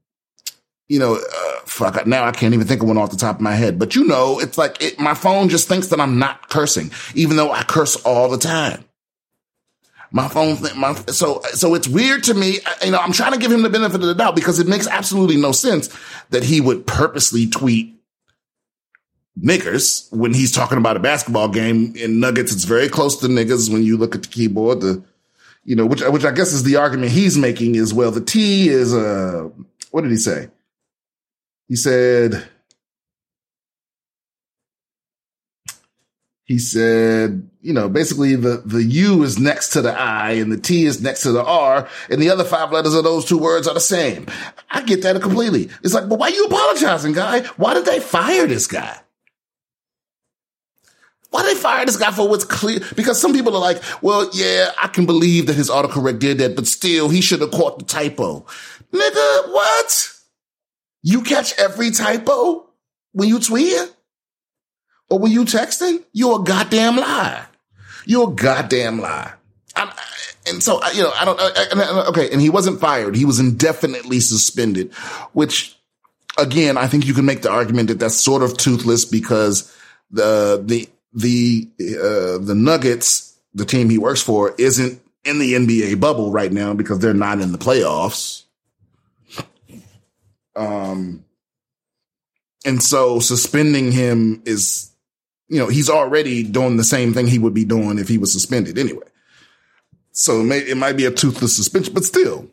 you 0.87 0.99
know, 0.99 1.15
uh, 1.15 1.59
fuck, 1.65 2.05
now 2.07 2.25
I 2.25 2.31
can't 2.31 2.53
even 2.53 2.67
think 2.67 2.81
of 2.81 2.87
one 2.87 2.97
off 2.97 3.11
the 3.11 3.17
top 3.17 3.35
of 3.35 3.41
my 3.41 3.55
head, 3.55 3.77
but 3.77 3.95
you 3.95 4.05
know, 4.05 4.39
it's 4.39 4.57
like 4.57 4.81
it, 4.81 4.99
my 4.99 5.13
phone 5.13 5.49
just 5.49 5.67
thinks 5.67 5.87
that 5.87 5.99
I'm 5.99 6.17
not 6.17 6.49
cursing, 6.49 6.91
even 7.13 7.37
though 7.37 7.51
I 7.51 7.63
curse 7.63 7.95
all 7.97 8.29
the 8.29 8.37
time. 8.37 8.85
My 10.11 10.27
phone, 10.27 10.57
th- 10.57 10.75
my, 10.75 10.95
so, 11.07 11.41
so 11.53 11.75
it's 11.75 11.87
weird 11.87 12.23
to 12.23 12.33
me. 12.33 12.59
You 12.83 12.91
know, 12.91 12.97
I'm 12.97 13.11
trying 13.11 13.33
to 13.33 13.37
give 13.37 13.51
him 13.51 13.61
the 13.61 13.69
benefit 13.69 14.01
of 14.01 14.07
the 14.07 14.15
doubt 14.15 14.35
because 14.35 14.59
it 14.59 14.67
makes 14.67 14.87
absolutely 14.87 15.37
no 15.37 15.51
sense 15.51 15.89
that 16.31 16.43
he 16.43 16.61
would 16.61 16.87
purposely 16.87 17.47
tweet 17.47 17.95
niggers 19.39 20.11
when 20.11 20.33
he's 20.33 20.51
talking 20.51 20.77
about 20.77 20.97
a 20.97 20.99
basketball 20.99 21.47
game 21.47 21.95
in 21.95 22.19
Nuggets. 22.19 22.51
It's 22.51 22.63
very 22.63 22.89
close 22.89 23.17
to 23.17 23.27
niggas 23.27 23.71
when 23.71 23.83
you 23.83 23.97
look 23.97 24.15
at 24.15 24.23
the 24.23 24.27
keyboard. 24.27 24.81
The, 24.81 25.03
you 25.63 25.75
know, 25.75 25.85
which, 25.85 26.01
which 26.01 26.25
I 26.25 26.31
guess 26.31 26.53
is 26.53 26.63
the 26.63 26.77
argument 26.77 27.11
he's 27.11 27.37
making 27.37 27.75
is, 27.75 27.93
well, 27.93 28.11
the 28.11 28.21
T 28.21 28.69
is, 28.69 28.93
uh, 28.93 29.49
what 29.91 30.01
did 30.01 30.11
he 30.11 30.17
say? 30.17 30.49
He 31.67 31.75
said, 31.75 32.47
he 36.49 36.57
said, 36.57 37.47
you 37.61 37.73
know, 37.73 37.87
basically 37.87 38.35
the, 38.35 38.63
the 38.65 38.83
U 38.83 39.21
is 39.21 39.37
next 39.37 39.69
to 39.73 39.83
the 39.83 39.93
I 39.93 40.31
and 40.31 40.51
the 40.51 40.57
T 40.57 40.85
is 40.85 40.99
next 40.99 41.21
to 41.21 41.31
the 41.31 41.43
R 41.43 41.87
and 42.09 42.19
the 42.19 42.31
other 42.31 42.43
five 42.43 42.71
letters 42.71 42.95
of 42.95 43.03
those 43.03 43.25
two 43.25 43.37
words 43.37 43.67
are 43.67 43.75
the 43.75 43.79
same. 43.79 44.25
I 44.71 44.81
get 44.81 45.03
that 45.03 45.21
completely. 45.21 45.69
It's 45.83 45.93
like, 45.93 46.09
but 46.09 46.17
why 46.17 46.29
are 46.29 46.33
you 46.33 46.45
apologizing, 46.45 47.13
guy? 47.13 47.41
Why 47.57 47.75
did 47.75 47.85
they 47.85 47.99
fire 47.99 48.47
this 48.47 48.65
guy? 48.65 48.99
Why 51.29 51.43
did 51.43 51.55
they 51.55 51.59
fire 51.61 51.85
this 51.85 51.97
guy 51.97 52.09
for 52.09 52.27
what's 52.27 52.45
clear? 52.45 52.79
Because 52.95 53.21
some 53.21 53.31
people 53.31 53.55
are 53.55 53.61
like, 53.61 53.83
well, 54.01 54.27
yeah, 54.33 54.71
I 54.81 54.87
can 54.87 55.05
believe 55.05 55.45
that 55.45 55.55
his 55.55 55.69
autocorrect 55.69 56.17
did 56.17 56.39
that, 56.39 56.55
but 56.55 56.65
still, 56.65 57.09
he 57.09 57.21
should 57.21 57.41
have 57.41 57.51
caught 57.51 57.77
the 57.77 57.85
typo. 57.85 58.47
Nigga, 58.91 59.53
what? 59.53 60.13
You 61.03 61.21
catch 61.21 61.53
every 61.59 61.91
typo 61.91 62.71
when 63.11 63.29
you 63.29 63.39
tweet 63.39 63.93
or 65.09 65.19
were 65.19 65.27
you 65.27 65.45
texting? 65.45 66.03
You're 66.13 66.41
a 66.41 66.43
goddamn 66.43 66.97
lie. 66.97 67.45
You're 68.05 68.29
a 68.29 68.33
goddamn 68.33 68.99
lie. 68.99 69.33
I'm, 69.75 69.89
and 70.47 70.63
so, 70.63 70.83
you 70.93 71.03
know, 71.03 71.11
I 71.15 71.25
don't, 71.25 71.39
okay. 72.09 72.31
And 72.31 72.41
he 72.41 72.49
wasn't 72.49 72.79
fired. 72.79 73.15
He 73.15 73.25
was 73.25 73.39
indefinitely 73.39 74.19
suspended, 74.19 74.93
which 75.33 75.77
again, 76.37 76.77
I 76.77 76.87
think 76.87 77.05
you 77.05 77.13
can 77.13 77.25
make 77.25 77.41
the 77.41 77.51
argument 77.51 77.89
that 77.89 77.99
that's 77.99 78.15
sort 78.15 78.43
of 78.43 78.57
toothless 78.57 79.05
because 79.05 79.75
the, 80.11 80.61
the, 80.65 80.89
the, 81.13 81.67
uh, 81.79 82.43
the 82.43 82.55
Nuggets, 82.55 83.37
the 83.53 83.65
team 83.65 83.89
he 83.89 83.97
works 83.97 84.21
for 84.21 84.55
isn't 84.57 85.01
in 85.23 85.39
the 85.39 85.53
NBA 85.53 85.99
bubble 85.99 86.31
right 86.31 86.51
now 86.51 86.73
because 86.73 86.99
they're 86.99 87.13
not 87.13 87.39
in 87.39 87.51
the 87.51 87.57
playoffs. 87.57 88.43
Um, 90.55 91.25
and 92.65 92.81
so 92.81 93.19
suspending 93.19 93.91
him 93.91 94.41
is, 94.45 94.91
you 95.49 95.59
know, 95.59 95.67
he's 95.67 95.89
already 95.89 96.43
doing 96.43 96.77
the 96.77 96.83
same 96.83 97.13
thing 97.13 97.27
he 97.27 97.39
would 97.39 97.53
be 97.53 97.65
doing 97.65 97.97
if 97.97 98.07
he 98.07 98.17
was 98.17 98.31
suspended 98.31 98.77
anyway. 98.77 99.05
So 100.11 100.41
it, 100.41 100.43
may, 100.43 100.59
it 100.59 100.77
might 100.77 100.97
be 100.97 101.05
a 101.05 101.11
toothless 101.11 101.55
suspension, 101.55 101.93
but 101.93 102.05
still, 102.05 102.47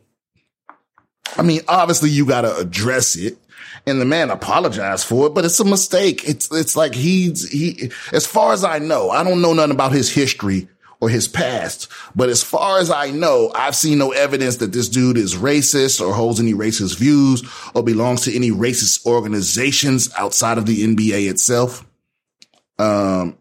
I 1.35 1.43
mean, 1.43 1.61
obviously 1.67 2.09
you 2.09 2.25
got 2.25 2.41
to 2.41 2.55
address 2.57 3.15
it. 3.15 3.37
And 3.85 4.01
the 4.01 4.05
man 4.05 4.31
apologized 4.31 5.05
for 5.05 5.27
it, 5.27 5.33
but 5.33 5.45
it's 5.45 5.61
a 5.61 5.65
mistake. 5.65 6.27
It's, 6.27 6.51
it's 6.51 6.75
like 6.75 6.93
he's, 6.93 7.49
he, 7.49 7.89
as 8.11 8.27
far 8.27 8.51
as 8.51 8.65
I 8.65 8.79
know, 8.79 9.11
I 9.11 9.23
don't 9.23 9.41
know 9.41 9.53
nothing 9.53 9.71
about 9.71 9.93
his 9.93 10.11
history 10.13 10.67
or 10.99 11.09
his 11.09 11.27
past. 11.27 11.87
But 12.13 12.27
as 12.27 12.43
far 12.43 12.79
as 12.79 12.91
I 12.91 13.11
know, 13.11 13.49
I've 13.55 13.77
seen 13.77 13.97
no 13.97 14.11
evidence 14.11 14.57
that 14.57 14.73
this 14.73 14.89
dude 14.89 15.17
is 15.17 15.35
racist 15.35 16.05
or 16.05 16.13
holds 16.13 16.41
any 16.41 16.53
racist 16.53 16.97
views 16.97 17.43
or 17.73 17.83
belongs 17.83 18.21
to 18.21 18.35
any 18.35 18.51
racist 18.51 19.05
organizations 19.05 20.13
outside 20.17 20.57
of 20.57 20.65
the 20.65 20.83
NBA 20.83 21.29
itself. 21.29 21.85
Um, 22.79 23.37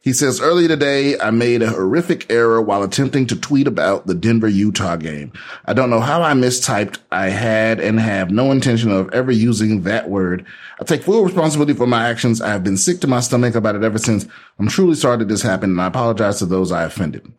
he 0.00 0.12
says, 0.12 0.40
earlier 0.40 0.68
today, 0.68 1.18
I 1.18 1.30
made 1.30 1.60
a 1.60 1.70
horrific 1.70 2.30
error 2.30 2.62
while 2.62 2.82
attempting 2.82 3.26
to 3.26 3.38
tweet 3.38 3.66
about 3.66 4.06
the 4.06 4.14
Denver 4.14 4.48
Utah 4.48 4.96
game. 4.96 5.32
I 5.66 5.74
don't 5.74 5.90
know 5.90 6.00
how 6.00 6.22
I 6.22 6.32
mistyped. 6.32 6.98
I 7.10 7.28
had 7.28 7.78
and 7.78 8.00
have 8.00 8.30
no 8.30 8.50
intention 8.52 8.90
of 8.90 9.12
ever 9.12 9.32
using 9.32 9.82
that 9.82 10.08
word. 10.08 10.46
I 10.80 10.84
take 10.84 11.02
full 11.02 11.24
responsibility 11.24 11.74
for 11.74 11.86
my 11.86 12.08
actions. 12.08 12.40
I 12.40 12.48
have 12.48 12.64
been 12.64 12.76
sick 12.76 13.00
to 13.00 13.06
my 13.06 13.20
stomach 13.20 13.54
about 13.54 13.74
it 13.74 13.82
ever 13.82 13.98
since. 13.98 14.24
I'm 14.58 14.68
truly 14.68 14.94
sorry 14.94 15.18
that 15.18 15.28
this 15.28 15.42
happened 15.42 15.72
and 15.72 15.80
I 15.80 15.88
apologize 15.88 16.38
to 16.38 16.46
those 16.46 16.72
I 16.72 16.84
offended. 16.84 17.30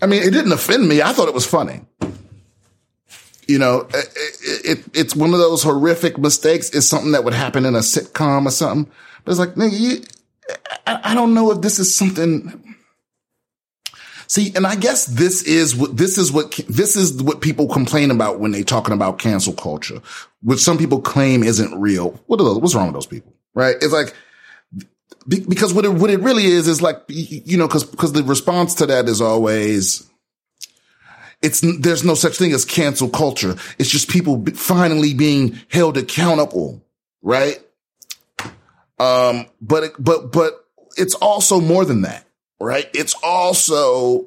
I 0.00 0.06
mean, 0.06 0.22
it 0.22 0.30
didn't 0.30 0.52
offend 0.52 0.88
me. 0.88 1.02
I 1.02 1.12
thought 1.12 1.28
it 1.28 1.34
was 1.34 1.44
funny. 1.46 1.82
You 3.48 3.58
know, 3.58 3.88
it, 3.94 4.08
it, 4.64 4.84
it's 4.92 5.16
one 5.16 5.32
of 5.32 5.40
those 5.40 5.62
horrific 5.62 6.18
mistakes. 6.18 6.68
It's 6.70 6.86
something 6.86 7.12
that 7.12 7.24
would 7.24 7.32
happen 7.32 7.64
in 7.64 7.74
a 7.74 7.78
sitcom 7.78 8.46
or 8.46 8.50
something. 8.50 8.92
But 9.24 9.30
it's 9.30 9.40
like, 9.40 9.54
nigga, 9.54 9.78
you, 9.80 10.02
I, 10.86 11.12
I 11.12 11.14
don't 11.14 11.32
know 11.32 11.50
if 11.50 11.62
this 11.62 11.78
is 11.78 11.94
something. 11.96 12.76
See, 14.26 14.52
and 14.54 14.66
I 14.66 14.76
guess 14.76 15.06
this 15.06 15.42
is 15.44 15.74
what 15.74 15.96
this 15.96 16.18
is 16.18 16.30
what 16.30 16.60
this 16.68 16.94
is 16.94 17.22
what 17.22 17.40
people 17.40 17.66
complain 17.66 18.10
about 18.10 18.38
when 18.38 18.50
they're 18.50 18.62
talking 18.62 18.92
about 18.92 19.18
cancel 19.18 19.54
culture, 19.54 20.02
which 20.42 20.60
some 20.60 20.76
people 20.76 21.00
claim 21.00 21.42
isn't 21.42 21.80
real. 21.80 22.20
What 22.26 22.38
are 22.40 22.44
those? 22.44 22.58
What's 22.58 22.74
wrong 22.74 22.88
with 22.88 22.94
those 22.94 23.06
people? 23.06 23.32
Right? 23.54 23.76
It's 23.80 23.94
like 23.94 24.14
because 25.26 25.72
what 25.72 25.86
it 25.86 25.94
what 25.94 26.10
it 26.10 26.20
really 26.20 26.44
is 26.44 26.68
is 26.68 26.82
like 26.82 27.02
you 27.08 27.56
know 27.56 27.66
because 27.66 27.84
because 27.84 28.12
the 28.12 28.22
response 28.22 28.74
to 28.74 28.86
that 28.86 29.08
is 29.08 29.22
always 29.22 30.06
it's 31.42 31.60
there's 31.80 32.04
no 32.04 32.14
such 32.14 32.36
thing 32.36 32.52
as 32.52 32.64
cancel 32.64 33.08
culture. 33.08 33.56
It's 33.78 33.90
just 33.90 34.08
people 34.08 34.44
finally 34.54 35.14
being 35.14 35.58
held 35.68 35.96
accountable, 35.96 36.82
right? 37.22 37.58
Um, 38.98 39.46
but, 39.60 39.92
but, 39.98 40.32
but 40.32 40.64
it's 40.96 41.14
also 41.14 41.60
more 41.60 41.84
than 41.84 42.02
that, 42.02 42.26
right? 42.60 42.88
It's 42.92 43.14
also, 43.22 44.26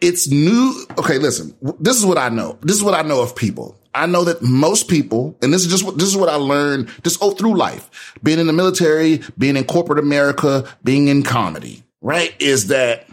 it's 0.00 0.28
new. 0.28 0.84
Okay. 0.98 1.18
Listen, 1.18 1.56
this 1.80 1.96
is 1.96 2.06
what 2.06 2.18
I 2.18 2.28
know. 2.28 2.58
This 2.62 2.76
is 2.76 2.84
what 2.84 2.94
I 2.94 3.02
know 3.02 3.20
of 3.20 3.34
people. 3.34 3.76
I 3.94 4.06
know 4.06 4.24
that 4.24 4.40
most 4.40 4.88
people, 4.88 5.36
and 5.42 5.52
this 5.52 5.64
is 5.64 5.70
just 5.70 5.84
what, 5.84 5.98
this 5.98 6.08
is 6.08 6.16
what 6.16 6.28
I 6.28 6.36
learned 6.36 6.88
just 7.02 7.18
oh, 7.20 7.32
through 7.32 7.56
life, 7.56 8.16
being 8.22 8.38
in 8.38 8.46
the 8.46 8.52
military, 8.52 9.20
being 9.36 9.56
in 9.56 9.64
corporate 9.64 9.98
America, 9.98 10.66
being 10.82 11.08
in 11.08 11.22
comedy, 11.22 11.82
right? 12.00 12.34
Is 12.40 12.68
that 12.68 13.06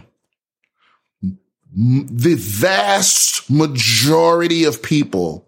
the 1.76 2.36
vast 2.36 3.50
majority 3.50 4.64
of 4.64 4.82
people 4.82 5.48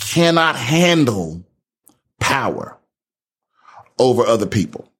cannot 0.00 0.56
handle 0.56 1.44
power 2.18 2.78
over 3.98 4.24
other 4.24 4.46
people. 4.46 4.90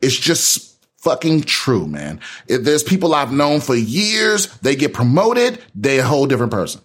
It's 0.00 0.16
just 0.16 0.74
fucking 0.98 1.42
true, 1.42 1.86
man. 1.86 2.20
If 2.48 2.62
there's 2.64 2.82
people 2.82 3.14
I've 3.14 3.32
known 3.32 3.60
for 3.60 3.74
years, 3.74 4.46
they 4.58 4.76
get 4.76 4.94
promoted, 4.94 5.60
they're 5.74 6.00
a 6.00 6.06
whole 6.06 6.26
different 6.26 6.52
person. 6.52 6.80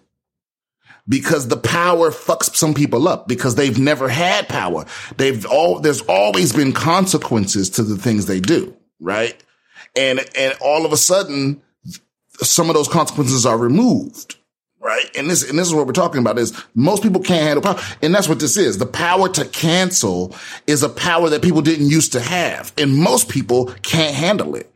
Because 1.08 1.48
the 1.48 1.56
power 1.56 2.10
fucks 2.10 2.54
some 2.54 2.74
people 2.74 3.08
up 3.08 3.26
because 3.26 3.54
they've 3.54 3.78
never 3.78 4.08
had 4.08 4.48
power. 4.48 4.84
They've 5.16 5.44
all, 5.46 5.80
there's 5.80 6.02
always 6.02 6.52
been 6.52 6.72
consequences 6.72 7.70
to 7.70 7.82
the 7.82 7.96
things 7.96 8.26
they 8.26 8.40
do, 8.40 8.76
right? 9.00 9.42
And, 9.96 10.24
and 10.36 10.54
all 10.60 10.86
of 10.86 10.92
a 10.92 10.96
sudden, 10.96 11.62
some 12.42 12.68
of 12.68 12.74
those 12.74 12.88
consequences 12.88 13.46
are 13.46 13.58
removed 13.58 14.36
right? 14.80 15.14
And 15.16 15.30
this, 15.30 15.48
and 15.48 15.58
this 15.58 15.68
is 15.68 15.74
what 15.74 15.86
we're 15.86 15.92
talking 15.92 16.20
about 16.20 16.38
is 16.38 16.58
most 16.74 17.02
people 17.02 17.20
can't 17.20 17.42
handle 17.42 17.62
power. 17.62 17.80
And 18.02 18.14
that's 18.14 18.28
what 18.28 18.40
this 18.40 18.56
is. 18.56 18.78
The 18.78 18.86
power 18.86 19.28
to 19.28 19.44
cancel 19.44 20.34
is 20.66 20.82
a 20.82 20.88
power 20.88 21.28
that 21.28 21.42
people 21.42 21.62
didn't 21.62 21.88
used 21.88 22.12
to 22.12 22.20
have. 22.20 22.72
And 22.78 22.96
most 22.96 23.28
people 23.28 23.66
can't 23.82 24.14
handle 24.14 24.54
it. 24.56 24.72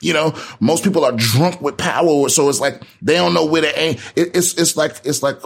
You 0.00 0.12
know, 0.12 0.34
most 0.60 0.82
people 0.82 1.04
are 1.04 1.12
drunk 1.12 1.60
with 1.60 1.76
power. 1.76 2.28
So 2.28 2.48
it's 2.48 2.60
like, 2.60 2.82
they 3.00 3.14
don't 3.14 3.34
know 3.34 3.46
where 3.46 3.62
to 3.62 3.78
aim. 3.78 3.98
It, 4.16 4.36
it's, 4.36 4.54
it's 4.54 4.76
like, 4.76 4.96
it's 5.04 5.22
like, 5.22 5.38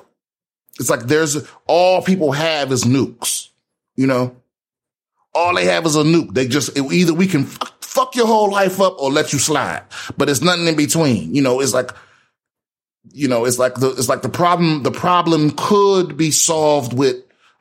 it's 0.81 0.91
like 0.91 1.03
there's 1.03 1.37
all 1.67 2.03
people 2.03 2.33
have 2.33 2.71
is 2.71 2.85
nukes, 2.85 3.49
you 3.97 4.07
know, 4.07 4.37
all 5.35 5.55
they 5.55 5.64
have 5.67 5.85
is 5.87 5.97
a 5.97 6.03
nuke. 6.03 6.35
They 6.35 6.47
just, 6.47 6.77
it, 6.77 6.85
either 6.93 7.14
we 7.14 7.27
can 7.27 7.45
fuck, 7.45 7.78
fuck 7.99 8.15
your 8.15 8.29
whole 8.29 8.49
life 8.49 8.81
up 8.81 8.97
or 9.01 9.11
let 9.11 9.33
you 9.33 9.41
slide, 9.41 9.83
but 10.17 10.29
it's 10.29 10.41
nothing 10.41 10.69
in 10.69 10.77
between. 10.77 11.35
You 11.35 11.43
know, 11.43 11.61
it's 11.61 11.75
like, 11.75 11.91
you 13.11 13.27
know, 13.27 13.45
it's 13.45 13.59
like 13.59 13.75
the, 13.75 13.91
it's 13.91 14.09
like 14.09 14.23
the 14.23 14.29
problem, 14.29 14.85
the 14.85 14.93
problem 14.93 15.51
could 15.57 16.17
be 16.17 16.31
solved 16.31 16.93
with 16.93 17.17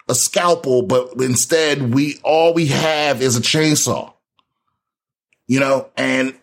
a 0.07 0.13
scalpel, 0.13 0.83
but 0.83 1.13
instead 1.19 1.91
we, 1.91 2.19
all 2.23 2.53
we 2.53 2.67
have 2.67 3.23
is 3.23 3.35
a 3.35 3.41
chainsaw, 3.41 4.13
you 5.47 5.59
know, 5.59 5.89
and, 5.97 6.35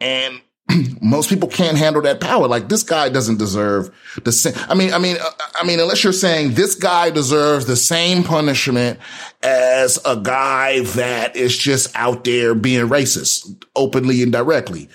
and 0.00 0.38
most 1.00 1.28
people 1.28 1.48
can't 1.48 1.78
handle 1.78 2.02
that 2.02 2.20
power. 2.20 2.48
Like 2.48 2.68
this 2.68 2.82
guy 2.82 3.08
doesn't 3.08 3.38
deserve 3.38 3.90
the 4.24 4.32
same. 4.32 4.54
I 4.68 4.74
mean, 4.74 4.92
I 4.92 4.98
mean, 4.98 5.16
uh, 5.20 5.30
I 5.54 5.64
mean, 5.64 5.80
unless 5.80 6.04
you're 6.04 6.12
saying 6.12 6.54
this 6.54 6.74
guy 6.74 7.10
deserves 7.10 7.66
the 7.66 7.76
same 7.76 8.24
punishment 8.24 8.98
as 9.42 9.98
a 10.04 10.16
guy 10.16 10.80
that 10.80 11.36
is 11.36 11.56
just 11.56 11.94
out 11.96 12.24
there 12.24 12.54
being 12.54 12.88
racist 12.88 13.64
openly 13.74 14.22
and 14.22 14.32
directly 14.32 14.88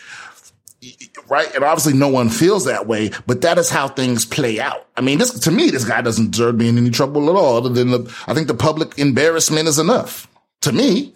right? 1.30 1.54
And 1.56 1.64
obviously 1.64 1.94
no 1.94 2.08
one 2.08 2.30
feels 2.30 2.66
that 2.66 2.88
way, 2.88 3.12
but 3.26 3.42
that 3.42 3.58
is 3.58 3.70
how 3.70 3.88
things 3.88 4.26
play 4.26 4.60
out. 4.60 4.88
I 4.96 5.02
mean, 5.02 5.18
this, 5.18 5.32
to 5.42 5.52
me, 5.52 5.70
this 5.70 5.86
guy 5.86 6.02
doesn't 6.02 6.32
deserve 6.32 6.58
being 6.58 6.78
in 6.78 6.86
any 6.86 6.92
trouble 6.92 7.30
at 7.30 7.36
all, 7.36 7.58
other 7.58 7.70
than 7.70 7.92
the, 7.92 8.16
I 8.28 8.34
think 8.34 8.48
the 8.48 8.54
public 8.54 8.98
embarrassment 9.00 9.68
is 9.68 9.80
enough. 9.80 10.28
To 10.62 10.72
me. 10.72 11.14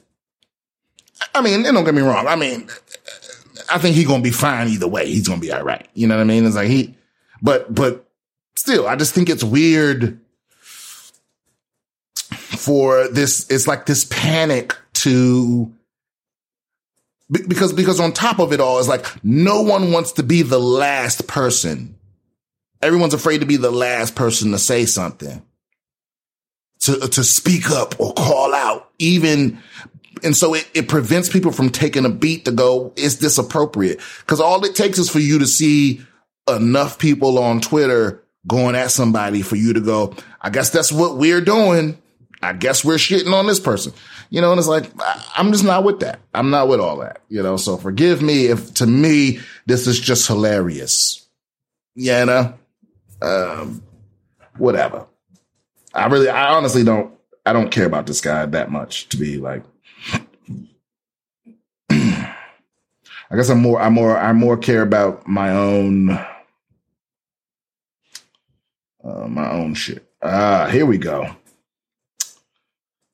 I 1.34 1.41
mean, 1.41 1.63
don't 1.63 1.84
get 1.84 1.93
me 1.93 2.02
wrong. 2.02 2.28
I 2.28 2.36
mean, 2.36 2.69
I 3.71 3.77
think 3.77 3.95
he's 3.95 4.08
gonna 4.08 4.23
be 4.23 4.32
fine 4.32 4.67
either 4.67 4.88
way. 4.88 5.08
He's 5.08 5.27
gonna 5.27 5.41
be 5.41 5.51
all 5.51 5.63
right. 5.63 5.88
You 5.93 6.08
know 6.08 6.15
what 6.15 6.21
I 6.21 6.25
mean? 6.25 6.45
It's 6.45 6.55
like 6.55 6.67
he, 6.67 6.95
but, 7.41 7.73
but 7.73 8.10
still, 8.55 8.88
I 8.88 8.95
just 8.95 9.13
think 9.13 9.29
it's 9.29 9.43
weird 9.43 10.19
for 12.29 13.08
this, 13.08 13.49
it's 13.49 13.67
like 13.67 13.86
this 13.86 14.05
panic 14.05 14.75
to 14.93 15.71
because, 17.32 17.73
because 17.73 17.99
on 17.99 18.12
top 18.12 18.39
of 18.39 18.53
it 18.53 18.60
all, 18.60 18.79
it's 18.79 18.88
like 18.88 19.05
no 19.23 19.62
one 19.62 19.91
wants 19.91 20.13
to 20.13 20.23
be 20.23 20.41
the 20.41 20.60
last 20.60 21.27
person. 21.27 21.95
Everyone's 22.82 23.13
afraid 23.13 23.41
to 23.41 23.45
be 23.45 23.58
the 23.58 23.71
last 23.71 24.15
person 24.15 24.51
to 24.51 24.58
say 24.58 24.86
something, 24.86 25.43
to, 26.82 26.97
to 26.97 27.23
speak 27.23 27.69
up 27.69 27.99
or 27.99 28.13
call 28.13 28.53
out, 28.53 28.89
even. 28.97 29.62
And 30.23 30.36
so 30.36 30.53
it, 30.53 30.69
it 30.73 30.88
prevents 30.88 31.29
people 31.29 31.51
from 31.51 31.69
taking 31.69 32.05
a 32.05 32.10
beat 32.10 32.45
to 32.45 32.51
go, 32.51 32.93
is 32.95 33.19
this 33.19 33.38
appropriate? 33.38 33.99
Cause 34.27 34.39
all 34.39 34.63
it 34.65 34.75
takes 34.75 34.97
is 34.97 35.10
for 35.10 35.19
you 35.19 35.39
to 35.39 35.47
see 35.47 36.01
enough 36.47 36.99
people 36.99 37.39
on 37.39 37.62
Twitter 37.62 38.23
going 38.47 38.75
at 38.75 38.91
somebody 38.91 39.41
for 39.41 39.55
you 39.55 39.73
to 39.73 39.82
go, 39.82 40.15
I 40.41 40.49
guess 40.49 40.69
that's 40.69 40.91
what 40.91 41.17
we're 41.17 41.41
doing. 41.41 41.97
I 42.41 42.53
guess 42.53 42.86
we're 42.86 42.95
shitting 42.95 43.34
on 43.34 43.47
this 43.47 43.60
person, 43.60 43.91
you 44.29 44.39
know, 44.39 44.51
and 44.51 44.60
it's 44.60 44.67
like, 44.67 44.89
I'm 45.36 45.51
just 45.51 45.65
not 45.65 45.84
with 45.84 45.99
that. 45.99 46.21
I'm 46.34 46.49
not 46.49 46.69
with 46.69 46.79
all 46.79 46.97
that, 46.99 47.21
you 47.27 47.43
know, 47.43 47.58
so 47.58 47.75
forgive 47.75 48.21
me 48.21 48.45
if 48.45 48.73
to 48.75 48.88
me, 48.88 49.39
this 49.65 49.88
is 49.88 49.99
just 49.99 50.25
hilarious. 50.25 51.27
Yeah, 51.95 52.23
know, 52.23 52.53
um, 53.21 53.84
whatever. 54.58 55.05
I 55.93 56.05
really, 56.08 56.29
I 56.29 56.53
honestly 56.53 56.86
don't, 56.86 57.13
I 57.45 57.51
don't 57.51 57.71
care 57.71 57.86
about 57.86 58.08
this 58.08 58.21
guy 58.21 58.45
that 58.45 58.71
much 58.71 59.10
to 59.10 59.17
be 59.17 59.38
like, 59.38 59.63
I 63.32 63.36
guess 63.36 63.50
I'm 63.50 63.62
more, 63.62 63.80
I'm 63.80 63.94
more, 63.94 64.18
I 64.18 64.34
more 64.34 64.58
care 64.58 64.82
about 64.82 65.28
my 65.28 65.52
own, 65.52 66.10
uh, 69.04 69.28
my 69.28 69.52
own 69.52 69.76
shit. 69.76 70.06
Ah, 70.22 70.68
here 70.72 70.86
we 70.86 70.98
go. 70.98 71.36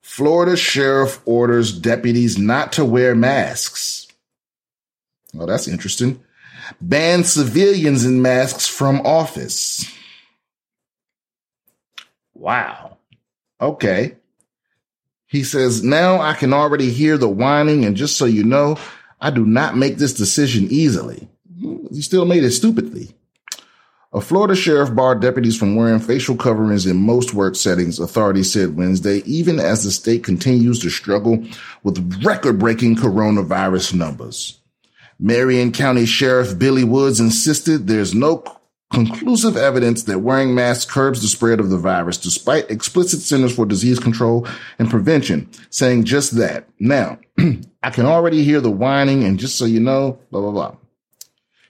Florida 0.01 0.55
sheriff 0.55 1.21
orders 1.25 1.77
deputies 1.77 2.37
not 2.37 2.71
to 2.73 2.85
wear 2.85 3.13
masks. 3.13 4.07
Well, 5.33 5.47
that's 5.47 5.67
interesting. 5.67 6.23
Ban 6.79 7.25
civilians 7.25 8.05
in 8.05 8.21
masks 8.21 8.67
from 8.67 9.01
office. 9.05 9.85
Wow. 12.33 12.97
Okay. 13.59 14.15
He 15.27 15.43
says, 15.43 15.83
now 15.83 16.21
I 16.21 16.33
can 16.33 16.53
already 16.53 16.91
hear 16.91 17.17
the 17.17 17.27
whining. 17.27 17.83
And 17.83 17.97
just 17.97 18.17
so 18.17 18.23
you 18.23 18.45
know, 18.45 18.77
I 19.25 19.31
do 19.31 19.43
not 19.43 19.75
make 19.75 19.97
this 19.97 20.13
decision 20.13 20.67
easily. 20.69 21.27
He 21.91 22.03
still 22.03 22.25
made 22.25 22.43
it 22.43 22.51
stupidly. 22.51 23.15
A 24.13 24.21
Florida 24.21 24.55
sheriff 24.55 24.93
barred 24.93 25.19
deputies 25.19 25.57
from 25.57 25.75
wearing 25.75 25.99
facial 25.99 26.35
coverings 26.35 26.85
in 26.85 26.97
most 26.97 27.33
work 27.33 27.55
settings, 27.55 27.99
authorities 27.99 28.53
said 28.53 28.77
Wednesday, 28.77 29.23
even 29.25 29.59
as 29.59 29.83
the 29.83 29.89
state 29.89 30.23
continues 30.23 30.77
to 30.77 30.91
struggle 30.91 31.43
with 31.81 32.23
record 32.23 32.59
breaking 32.59 32.97
coronavirus 32.97 33.95
numbers. 33.95 34.59
Marion 35.19 35.71
County 35.71 36.05
Sheriff 36.05 36.59
Billy 36.59 36.83
Woods 36.83 37.19
insisted 37.19 37.87
there's 37.87 38.13
no 38.13 38.43
conclusive 38.93 39.57
evidence 39.57 40.03
that 40.03 40.19
wearing 40.19 40.53
masks 40.53 40.85
curbs 40.85 41.23
the 41.23 41.27
spread 41.29 41.59
of 41.59 41.71
the 41.71 41.79
virus, 41.79 42.19
despite 42.19 42.69
explicit 42.69 43.21
Centers 43.21 43.55
for 43.55 43.65
Disease 43.65 43.97
Control 43.97 44.47
and 44.77 44.87
Prevention 44.87 45.49
saying 45.71 46.03
just 46.03 46.37
that. 46.37 46.69
Now, 46.79 47.17
I 47.37 47.89
can 47.91 48.05
already 48.05 48.43
hear 48.43 48.61
the 48.61 48.71
whining, 48.71 49.23
and 49.23 49.39
just 49.39 49.57
so 49.57 49.65
you 49.65 49.79
know, 49.79 50.19
blah, 50.31 50.41
blah, 50.41 50.51
blah. 50.51 50.75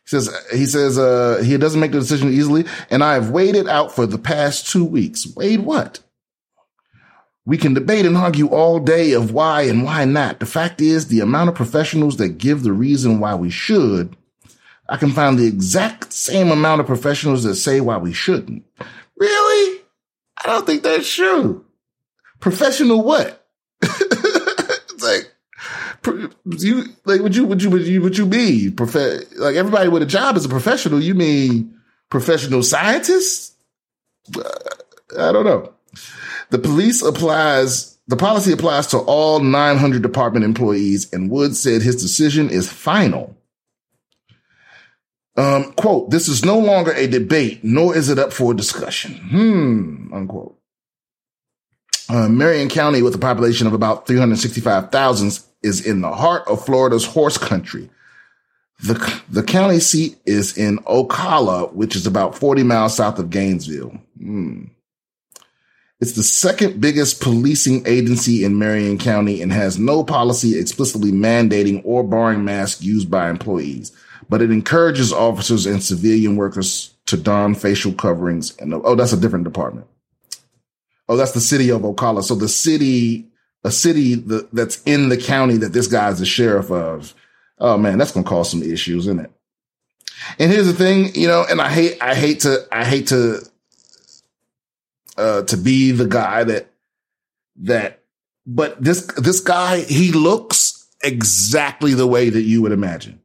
He 0.03 0.09
says, 0.09 0.29
he 0.51 0.65
says, 0.65 0.97
uh, 0.99 1.41
he 1.43 1.57
doesn't 1.57 1.79
make 1.79 1.91
the 1.91 1.99
decision 1.99 2.29
easily. 2.29 2.65
And 2.91 3.03
I 3.03 3.15
have 3.15 3.31
waited 3.31 3.67
out 3.67 3.91
for 3.91 4.05
the 4.05 4.19
past 4.19 4.69
two 4.69 4.85
weeks. 4.85 5.25
Wait, 5.35 5.61
what? 5.61 6.01
We 7.43 7.57
can 7.57 7.73
debate 7.73 8.05
and 8.05 8.15
argue 8.15 8.47
all 8.47 8.79
day 8.79 9.13
of 9.13 9.31
why 9.31 9.63
and 9.63 9.83
why 9.83 10.05
not. 10.05 10.39
The 10.39 10.45
fact 10.45 10.81
is 10.81 11.07
the 11.07 11.21
amount 11.21 11.49
of 11.49 11.55
professionals 11.55 12.17
that 12.17 12.37
give 12.37 12.63
the 12.63 12.73
reason 12.73 13.19
why 13.19 13.35
we 13.35 13.49
should, 13.49 14.15
I 14.87 14.97
can 14.97 15.11
find 15.11 15.37
the 15.37 15.47
exact 15.47 16.13
same 16.13 16.51
amount 16.51 16.81
of 16.81 16.87
professionals 16.87 17.43
that 17.43 17.55
say 17.55 17.81
why 17.81 17.97
we 17.97 18.13
shouldn't. 18.13 18.63
Really? 19.17 19.81
I 20.43 20.47
don't 20.47 20.65
think 20.65 20.83
that's 20.83 21.11
true. 21.11 21.65
Professional 22.39 23.03
what? 23.03 23.44
You 26.45 26.85
like 27.05 27.21
would 27.21 27.35
you 27.35 27.45
would 27.45 27.61
you 27.61 27.69
would 27.69 27.87
you 27.87 28.01
would 28.01 28.17
you 28.17 28.25
be 28.25 28.71
prof- 28.71 28.95
like 29.37 29.55
everybody 29.55 29.89
with 29.89 30.01
a 30.01 30.07
job 30.07 30.37
is 30.37 30.45
a 30.45 30.49
professional? 30.49 31.01
You 31.01 31.15
mean 31.15 31.75
professional 32.09 32.63
scientists? 32.63 33.55
I 34.37 35.31
don't 35.31 35.45
know. 35.45 35.73
The 36.49 36.59
police 36.59 37.01
applies 37.01 37.95
the 38.07 38.17
policy 38.17 38.51
applies 38.51 38.87
to 38.87 38.99
all 38.99 39.39
900 39.39 40.01
department 40.01 40.45
employees, 40.45 41.11
and 41.11 41.31
Woods 41.31 41.59
said 41.59 41.81
his 41.81 41.95
decision 41.95 42.49
is 42.49 42.71
final. 42.71 43.35
Um, 45.37 45.73
quote, 45.73 46.11
this 46.11 46.27
is 46.27 46.45
no 46.45 46.57
longer 46.57 46.93
a 46.93 47.07
debate, 47.07 47.63
nor 47.63 47.95
is 47.95 48.09
it 48.09 48.19
up 48.19 48.31
for 48.31 48.53
discussion. 48.53 49.15
Hmm, 49.15 50.13
unquote. 50.13 50.57
Uh, 52.07 52.29
Marion 52.29 52.69
County, 52.69 53.01
with 53.01 53.15
a 53.15 53.19
population 53.19 53.65
of 53.67 53.73
about 53.73 54.05
365,000, 54.07 55.39
is 55.65 55.85
in 55.85 56.01
the 56.01 56.11
heart 56.11 56.47
of 56.47 56.63
Florida's 56.63 57.05
horse 57.05 57.37
country. 57.37 57.89
The, 58.83 59.21
the 59.29 59.43
county 59.43 59.79
seat 59.79 60.17
is 60.25 60.57
in 60.57 60.77
Ocala, 60.79 61.73
which 61.73 61.95
is 61.95 62.05
about 62.05 62.37
40 62.37 62.63
miles 62.63 62.95
south 62.95 63.19
of 63.19 63.29
Gainesville. 63.29 63.97
Hmm. 64.17 64.65
It's 66.01 66.11
the 66.11 66.23
second 66.23 66.81
biggest 66.81 67.21
policing 67.21 67.87
agency 67.87 68.43
in 68.43 68.59
Marion 68.59 68.97
County 68.97 69.41
and 69.41 69.51
has 69.51 69.79
no 69.79 70.03
policy 70.03 70.59
explicitly 70.59 71.11
mandating 71.11 71.81
or 71.85 72.03
barring 72.03 72.43
masks 72.43 72.83
used 72.83 73.09
by 73.09 73.29
employees, 73.29 73.93
but 74.29 74.41
it 74.41 74.51
encourages 74.51 75.13
officers 75.13 75.65
and 75.65 75.81
civilian 75.81 76.35
workers 76.35 76.93
to 77.05 77.15
don 77.15 77.55
facial 77.55 77.93
coverings. 77.93 78.55
And 78.57 78.73
oh, 78.73 78.95
that's 78.95 79.13
a 79.13 79.19
different 79.19 79.45
department. 79.45 79.87
Oh, 81.07 81.15
that's 81.15 81.31
the 81.31 81.39
city 81.39 81.71
of 81.71 81.81
Ocala. 81.81 82.23
So 82.23 82.35
the 82.35 82.49
city 82.49 83.29
a 83.65 83.71
city 83.71 84.13
that's 84.53 84.81
in 84.83 85.09
the 85.09 85.17
county 85.17 85.57
that 85.57 85.73
this 85.73 85.87
guy's 85.87 86.19
the 86.19 86.25
sheriff 86.25 86.69
of. 86.69 87.15
Oh 87.57 87.79
man, 87.79 87.97
that's 87.97 88.11
gonna 88.11 88.25
cause 88.25 88.51
some 88.51 88.61
issues, 88.61 89.07
isn't 89.07 89.19
it? 89.19 89.31
And 90.37 90.51
here's 90.51 90.67
the 90.67 90.73
thing, 90.73 91.15
you 91.15 91.27
know, 91.27 91.45
and 91.49 91.59
I 91.59 91.69
hate, 91.69 91.97
I 92.01 92.13
hate 92.13 92.41
to, 92.41 92.59
I 92.71 92.85
hate 92.85 93.07
to, 93.07 93.41
uh, 95.17 95.41
to 95.43 95.57
be 95.57 95.91
the 95.91 96.05
guy 96.05 96.43
that, 96.43 96.71
that, 97.61 98.03
but 98.45 98.81
this, 98.81 99.05
this 99.17 99.39
guy, 99.39 99.81
he 99.81 100.11
looks 100.11 100.87
exactly 101.03 101.95
the 101.95 102.07
way 102.07 102.29
that 102.29 102.41
you 102.41 102.61
would 102.61 102.71
imagine. 102.71 103.19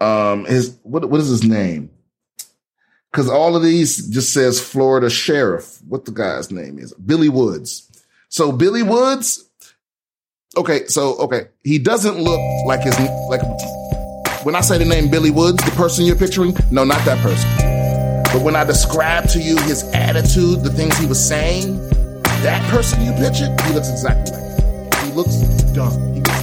Um, 0.00 0.44
his, 0.44 0.76
what, 0.82 1.08
what 1.08 1.20
is 1.20 1.28
his 1.28 1.44
name? 1.44 1.90
Cause 3.12 3.28
all 3.28 3.54
of 3.54 3.62
these 3.62 4.08
just 4.08 4.32
says 4.32 4.60
Florida 4.60 5.08
sheriff. 5.08 5.80
What 5.86 6.04
the 6.04 6.12
guy's 6.12 6.50
name 6.50 6.78
is? 6.80 6.92
Billy 6.94 7.28
Woods. 7.28 7.88
So 8.32 8.50
Billy 8.50 8.82
Woods, 8.82 9.44
okay, 10.56 10.86
so 10.86 11.18
okay, 11.18 11.48
he 11.64 11.78
doesn't 11.78 12.16
look 12.16 12.40
like 12.64 12.80
his 12.80 12.98
like 13.28 13.42
when 14.42 14.54
I 14.54 14.62
say 14.62 14.78
the 14.78 14.86
name 14.86 15.10
Billy 15.10 15.30
Woods, 15.30 15.62
the 15.62 15.70
person 15.72 16.06
you're 16.06 16.16
picturing, 16.16 16.56
no, 16.70 16.82
not 16.82 17.04
that 17.04 17.18
person. 17.18 17.46
But 18.32 18.42
when 18.42 18.56
I 18.56 18.64
describe 18.64 19.28
to 19.28 19.38
you 19.38 19.58
his 19.64 19.82
attitude, 19.92 20.62
the 20.64 20.72
things 20.72 20.96
he 20.96 21.04
was 21.04 21.22
saying, 21.22 21.76
that 22.40 22.66
person 22.70 23.02
you 23.02 23.12
pictured, 23.12 23.52
he 23.68 23.74
looks 23.74 23.90
exactly 23.90 24.32
like. 24.32 24.94
He 25.04 25.12
looks 25.12 25.36
dumb. 25.74 26.14
He 26.14 26.20
looks 26.20 26.41